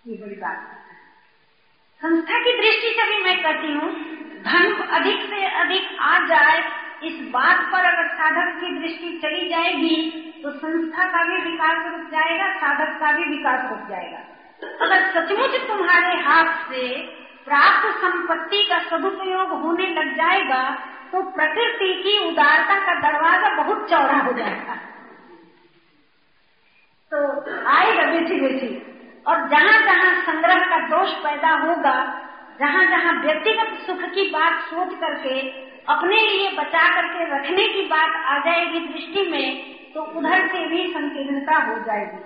ये 0.04 0.16
बड़ी 0.16 0.36
बात 0.36 0.76
संस्था 2.00 2.38
की 2.40 2.52
दृष्टि 2.56 2.90
से 2.96 3.06
भी 3.06 3.22
मैं 3.22 3.36
कहती 3.42 3.72
हूँ, 3.72 3.90
धन 4.42 4.72
अधिक 4.96 5.22
से 5.30 5.44
अधिक 5.62 5.96
आ 6.00 6.18
जाए, 6.26 6.58
इस 7.04 7.20
बात 7.30 7.60
पर 7.72 7.84
अगर 7.84 8.06
साधक 8.14 8.54
की 8.60 8.70
दृष्टि 8.78 9.18
चली 9.22 9.48
जाएगी 9.48 9.96
तो 10.42 10.50
संस्था 10.52 11.04
का 11.06 11.22
भी 11.24 11.42
विकास 11.42 11.86
रुक 11.86 12.10
जाएगा, 12.10 12.52
साधक 12.56 12.98
का 13.00 13.12
भी 13.12 13.24
विकास 13.30 13.70
रुक 13.70 13.88
जाएगा। 13.88 14.18
अगर 14.80 15.06
सचमुच 15.12 15.60
तुम्हारे 15.68 16.20
हाथ 16.22 16.54
से 16.68 16.84
प्राप्त 17.48 17.86
संपत्ति 17.98 18.62
का 18.70 18.78
सदुपयोग 18.88 19.52
होने 19.62 19.86
लग 19.90 20.16
जाएगा 20.16 20.62
तो 21.12 21.22
प्रकृति 21.32 21.92
की 22.02 22.18
उदारता 22.24 22.78
का 22.86 22.94
दरवाज़ा 23.00 23.54
बहुत 23.56 23.88
चौड़ा 23.90 24.18
हो 24.18 24.32
जाएगा। 24.32 24.74
तो 27.12 27.18
आएगा 27.68 28.04
बेची 28.10 28.40
बेची 28.40 28.68
और 29.26 29.48
जहाँ 29.48 29.78
जहाँ 29.84 30.10
संग्रह 30.24 30.64
का 30.66 30.78
दोष 30.88 31.14
पैदा 31.18 31.54
होगा 31.58 31.96
जहाँ 32.58 32.84
जहाँ 32.86 33.12
व्यक्तिगत 33.22 33.74
सुख 33.86 34.02
की 34.14 34.28
बात 34.30 34.60
सोच 34.64 34.94
करके, 35.00 35.34
अपने 35.86 36.16
लिए 36.22 36.50
बचा 36.52 36.84
करके 36.94 37.24
रखने 37.28 37.66
की 37.68 37.82
बात 37.88 38.16
आ 38.26 38.38
जाएगी 38.44 38.80
दृष्टि 38.86 39.28
में 39.30 39.46
तो 39.94 40.02
उधर 40.18 40.46
से 40.48 40.66
भी 40.68 40.86
संकीर्णता 40.92 41.56
हो 41.62 41.78
जाएगी। 41.84 42.18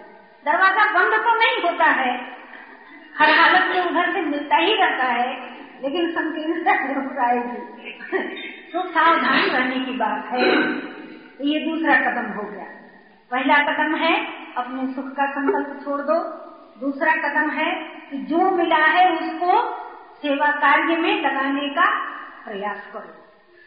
दरवाज़ा 0.45 0.87
बंद 0.93 1.15
तो 1.25 1.35
नहीं 1.39 1.63
होता 1.63 1.91
है 1.99 2.13
हर 3.15 3.31
हालत 3.31 3.65
में 3.71 3.81
उधर 3.81 4.13
से 4.13 4.21
मिलता 4.23 4.57
ही 4.57 4.75
रहता 4.75 5.07
है, 5.07 5.33
लेकिन 5.83 6.11
संकीर्णता 6.13 6.75
ज़रूर 6.85 7.19
आएगी 7.21 8.21
तो 8.73 8.83
सावधान 8.89 9.41
रहने 9.51 9.85
की 9.87 9.97
बात 9.97 10.33
है। 10.33 10.51
तो 11.39 11.45
ये 11.45 11.59
दूसरा 11.61 11.97
कदम 12.03 12.31
हो 12.33 12.43
गया। 12.43 12.65
पहला 13.31 13.57
कदम 13.65 13.95
है, 13.97 14.15
अपने 14.57 14.87
सुख 14.95 15.11
का 15.13 15.27
संकल्प 15.31 15.81
छोड़ 15.85 16.01
दो। 16.01 16.19
दूसरा 16.81 17.13
कदम 17.19 17.51
है 17.51 17.71
कि 18.11 18.19
जो 18.27 18.51
मिला 18.51 18.85
है 18.89 19.05
उसको 19.13 19.61
सेवा 20.23 20.51
कार्य 20.59 20.97
में 20.97 21.23
लगाने 21.23 21.69
का 21.69 21.89
प्रयास 22.45 22.91
करो। 22.93 23.19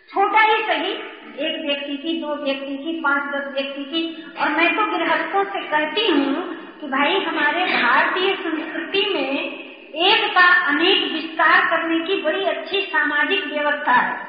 छोटा 0.09 0.41
ही 0.41 0.61
सही, 0.63 0.91
एक 1.39 1.65
व्यक्ति 1.65 1.95
की, 1.97 2.19
दो 2.21 2.35
व्यक्ति 2.35 2.77
की, 2.77 2.99
पाँच, 3.01 3.23
दस 3.35 3.47
व्यक्ति 3.53 3.83
की, 3.83 4.01
और 4.39 4.49
मैं 4.49 4.67
तो 4.75 4.85
गृहस्थों 4.87 5.43
से 5.43 5.61
कहती 5.67 6.11
हूँ 6.11 6.43
कि 6.81 6.87
भाई 6.87 7.23
हमारे 7.23 7.65
भारतीय 7.65 8.35
संस्कृति 8.35 9.09
में 9.13 9.65
एक 9.95 10.33
का 10.33 10.67
अनेक 10.67 11.11
विस्तार 11.11 11.65
करने 11.65 11.99
की 11.99 12.21
बड़ी 12.21 12.43
अच्छी 12.43 12.81
सामाजिक 12.81 13.45
व्यवस्था 13.45 13.91
है। 13.91 14.27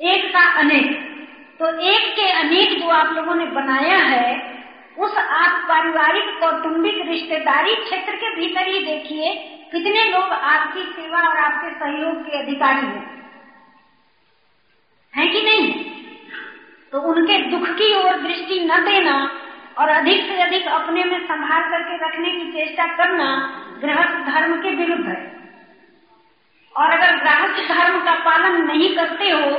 एक 0.00 0.32
का 0.32 0.58
अनेक। 0.58 1.12
तो 1.58 1.80
एक 1.80 2.16
के 2.16 2.32
अनेक 2.32 2.82
जो 2.82 2.88
आप 2.88 3.14
लोगों 3.14 3.34
ने 3.34 3.46
बनाया 3.46 3.98
है, 3.98 4.52
उस 4.98 5.18
आप 5.18 5.68
पारिवारिक 5.68 6.40
कौटुम्बिक 6.40 6.94
रिश्तेदारी 7.06 7.74
क्षेत्र 7.74 8.16
के 8.16 8.36
भीतर 8.36 8.68
ही 8.68 8.84
देखिए, 8.84 9.34
कितने 9.72 10.12
लोग 10.12 10.22
आपकी 10.22 10.82
सेवा 10.82 11.18
और 11.18 11.36
आपके 11.36 11.70
सहयोग 11.70 12.22
के 12.22 12.38
अधिकारी 12.38 12.86
हैं। 12.86 13.30
है 15.16 15.26
कि 15.26 15.42
नहीं? 15.42 15.84
तो 16.92 17.00
उनके 17.00 17.38
दुख 17.38 17.68
की 17.68 17.94
ओर 17.94 18.20
दृष्टि 18.20 18.60
न 18.60 18.84
देना 18.84 19.41
और 19.78 19.88
अधिक 19.88 20.26
से 20.26 20.42
अधिक 20.42 20.66
अपने 20.66 21.04
में 21.04 21.24
संभाल 21.24 21.70
करके 21.70 22.08
रखने 22.08 22.30
की 22.30 22.52
चेष्टा 22.52 22.86
करना 22.86 23.58
गृहस्थ 23.80 24.34
धर्म 24.34 24.62
के 24.62 24.70
विरुद्ध 24.70 25.06
है। 25.06 25.40
और 26.76 26.90
अगर 26.90 27.16
गृहस्थ 27.16 27.72
धर्म 27.72 28.00
का 28.00 28.14
पालन 28.14 28.64
नहीं 28.64 28.96
करते 28.96 29.30
हो 29.30 29.50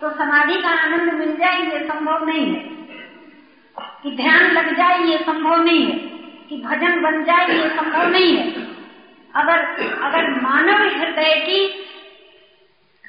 तो 0.00 0.10
समाधि 0.10 0.54
का 0.54 0.68
आनंद 0.68 1.12
मिल 1.12 1.36
जाए 1.36 1.60
ये 1.60 1.88
संभव 1.88 2.28
नहीं 2.28 2.54
है। 2.54 2.70
कि 4.02 4.16
ध्यान 4.16 4.40
लग 4.40 4.76
जाए, 4.76 5.02
ये 5.02 5.18
संभव 5.18 5.64
नहीं 5.64 5.86
है। 5.86 5.98
कि 6.48 6.62
भजन 6.62 7.00
बन 7.00 7.24
जाए, 7.24 7.48
ये 7.48 7.68
संभव 7.68 8.08
नहीं 8.08 8.36
है। 8.36 8.68
अगर 9.34 9.58
अगर 10.02 10.40
मानव 10.40 10.76
हृदय 10.76 11.34
की 11.46 11.86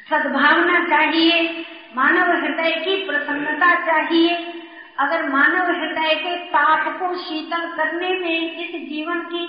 सद्भावना 0.10 0.84
चाहिए, 0.84 1.66
मानव 1.96 2.32
हृदय 2.32 2.72
की 2.72 3.06
प्रसन्नता 3.06 3.76
चाहिए 3.76 4.61
अगर 5.02 5.28
मानव 5.30 5.70
हृदय 5.72 6.16
के 6.16 6.36
ताप 6.48 6.88
को 7.00 7.14
शीतल 7.18 7.68
करने 7.78 8.10
में 8.20 8.58
इस 8.60 8.72
जीवन 8.90 9.22
की 9.26 9.44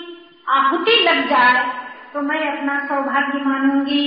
आहुति 0.49 0.99
लग 1.03 1.29
जाए 1.29 1.65
तो 2.13 2.21
मैं 2.23 2.41
अपना 2.49 2.79
सौभाग्य 2.87 3.39
मानूँगी। 3.45 4.05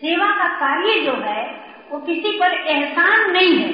सेवा 0.00 0.26
का 0.28 0.48
कार्य 0.56 1.00
जो 1.00 1.12
है, 1.22 1.42
वो 1.90 1.98
किसी 2.00 2.32
पर 2.38 2.54
एहसान 2.68 3.30
नहीं 3.30 3.56
है। 3.56 3.72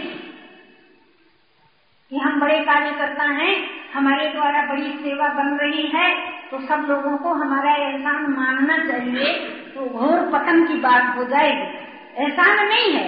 कि 2.13 2.19
हम 2.19 2.41
बड़े 2.41 2.59
कार्य 2.61 2.93
करता 2.93 3.25
है, 3.33 3.55
हमारे 3.95 4.29
द्वारा 4.29 4.63
बड़ी 4.67 4.93
सेवा 4.99 5.29
बन 5.35 5.57
रही 5.57 5.87
है 5.89 6.09
तो 6.51 6.59
सब 6.61 6.87
लोगों 6.89 7.17
को 7.19 7.33
हमारा 7.35 7.75
एहसान 7.77 8.27
मानना 8.31 8.77
चाहिए 8.89 9.33
तो 9.75 9.87
घोर 9.89 10.21
पतन 10.33 10.67
की 10.67 10.75
बात 10.81 11.17
हो 11.17 11.25
जाएगी। 11.25 11.81
एहसान 12.19 12.67
नहीं 12.69 12.93
है। 12.93 13.05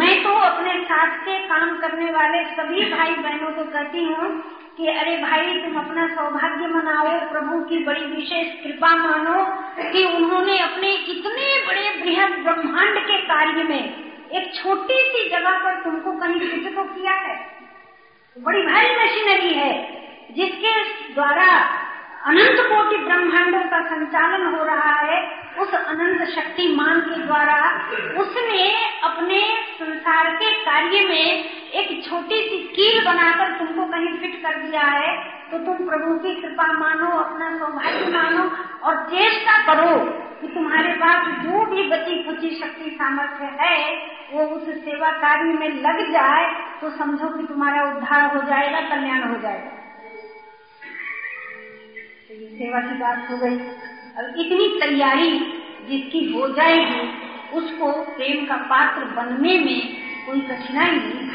मैं 0.00 0.22
तो 0.22 0.30
अपने 0.34 0.74
साथ 0.84 1.18
के 1.18 1.38
काम 1.38 1.76
करने 1.78 2.10
वाले 2.10 2.44
सभी 2.44 2.84
भाई 2.92 3.10
बहनों 3.10 3.50
को 3.52 3.64
कहती 3.64 4.04
हूँ 4.04 4.30
कि 4.76 4.86
अरे 4.86 5.16
भाई, 5.16 5.54
तुम 5.60 5.76
अपना 5.78 6.06
सौभाग्य 6.08 6.66
मनाओ, 6.66 7.30
प्रभु 7.30 7.60
की 7.64 7.78
बड़ी 7.84 8.04
विशेष 8.04 8.52
कृपा 8.62 8.94
मानो 8.96 9.44
कि 9.92 10.04
उन्होंने 10.04 10.58
अपने 10.58 10.92
इतने 10.92 11.46
बड़े 11.66 11.88
बृहद 12.02 12.38
ब्रह्मांड 12.42 12.98
के 12.98 13.18
कार्य 13.18 13.62
में 13.62 13.82
एक 14.32 14.54
छोटी 14.54 15.00
सी 15.02 15.28
जगह 15.30 15.58
पर 15.58 15.80
तुमको 15.84 16.12
कहीं 16.12 16.40
फिट 16.40 16.74
तो 16.76 16.84
किया 16.84 17.12
है? 17.12 17.36
बड़ी 18.36 18.62
भारी 18.62 18.90
मशीनरी 18.96 19.54
है, 19.54 19.72
जिसके 20.30 20.72
द्वारा 21.14 21.48
अनंत 22.28 22.58
कोटि 22.70 22.96
ब्रह्मांडों 23.04 23.60
का 23.70 23.78
संचालन 23.86 24.46
हो 24.54 24.64
रहा 24.64 24.94
है, 25.00 25.18
उस 25.58 25.72
अनंत 25.74 26.28
शक्तिमान 26.30 27.00
के 27.02 27.22
द्वारा, 27.22 27.60
उसने 28.20 28.64
अपने 29.04 29.40
संसार 29.78 30.30
के 30.34 30.52
कार्य 30.64 31.00
में 31.08 31.26
एक 31.74 31.88
छोटी 32.04 32.40
सी 32.42 32.58
कील 32.74 33.04
बनाकर 33.04 33.56
तुमको 33.58 33.86
कहीं 33.92 34.12
फिट 34.18 34.36
कर 34.42 34.58
दिया 34.60 34.82
है 34.82 35.16
तो 35.50 35.58
तुम 35.58 35.76
प्रभु 35.86 36.14
की 36.18 36.34
कृपा 36.40 36.66
मानो, 36.74 37.10
अपना 37.18 37.48
सौभाग्य 37.58 38.12
मानो 38.12 38.44
और 38.82 38.96
चेष्टा 39.06 39.56
करो 39.66 39.94
कि 40.40 40.48
तुम्हारे 40.48 40.92
पास 40.96 41.28
जो 41.38 41.64
भी 41.66 41.88
बची 41.90 42.22
कुची 42.24 42.50
शक्ति 42.56 42.90
सामर्थ्य 42.92 43.50
है, 43.60 43.78
वो 44.32 44.46
उस 44.56 44.68
सेवा 44.80 45.10
कार्य 45.18 45.52
में 45.54 45.68
लग 45.82 46.06
जाए 46.12 46.46
तो 46.80 46.90
समझो 46.98 47.36
कि 47.38 47.46
तुम्हारा 47.46 47.82
उद्धार 47.86 48.36
हो 48.36 48.42
जाएगा, 48.42 48.80
कल्याण 48.90 49.28
हो 49.28 49.40
जाएगा। 49.40 49.77
सेवा 52.46 52.80
की 52.80 52.94
बात 52.94 53.30
हो 53.30 53.36
गई। 53.36 53.58
अब 54.18 54.34
इतनी 54.38 54.80
तैयारी 54.80 55.38
जिसकी 55.88 56.32
हो 56.32 56.48
जाएगी, 56.48 57.08
उसको 57.52 57.92
प्रेम 57.92 58.46
का 58.46 58.56
पात्र 58.56 59.04
बनने 59.04 59.58
में 59.58 59.96
कोई 60.26 60.40
कठिनाई 60.40 60.90
नहीं। 60.90 61.30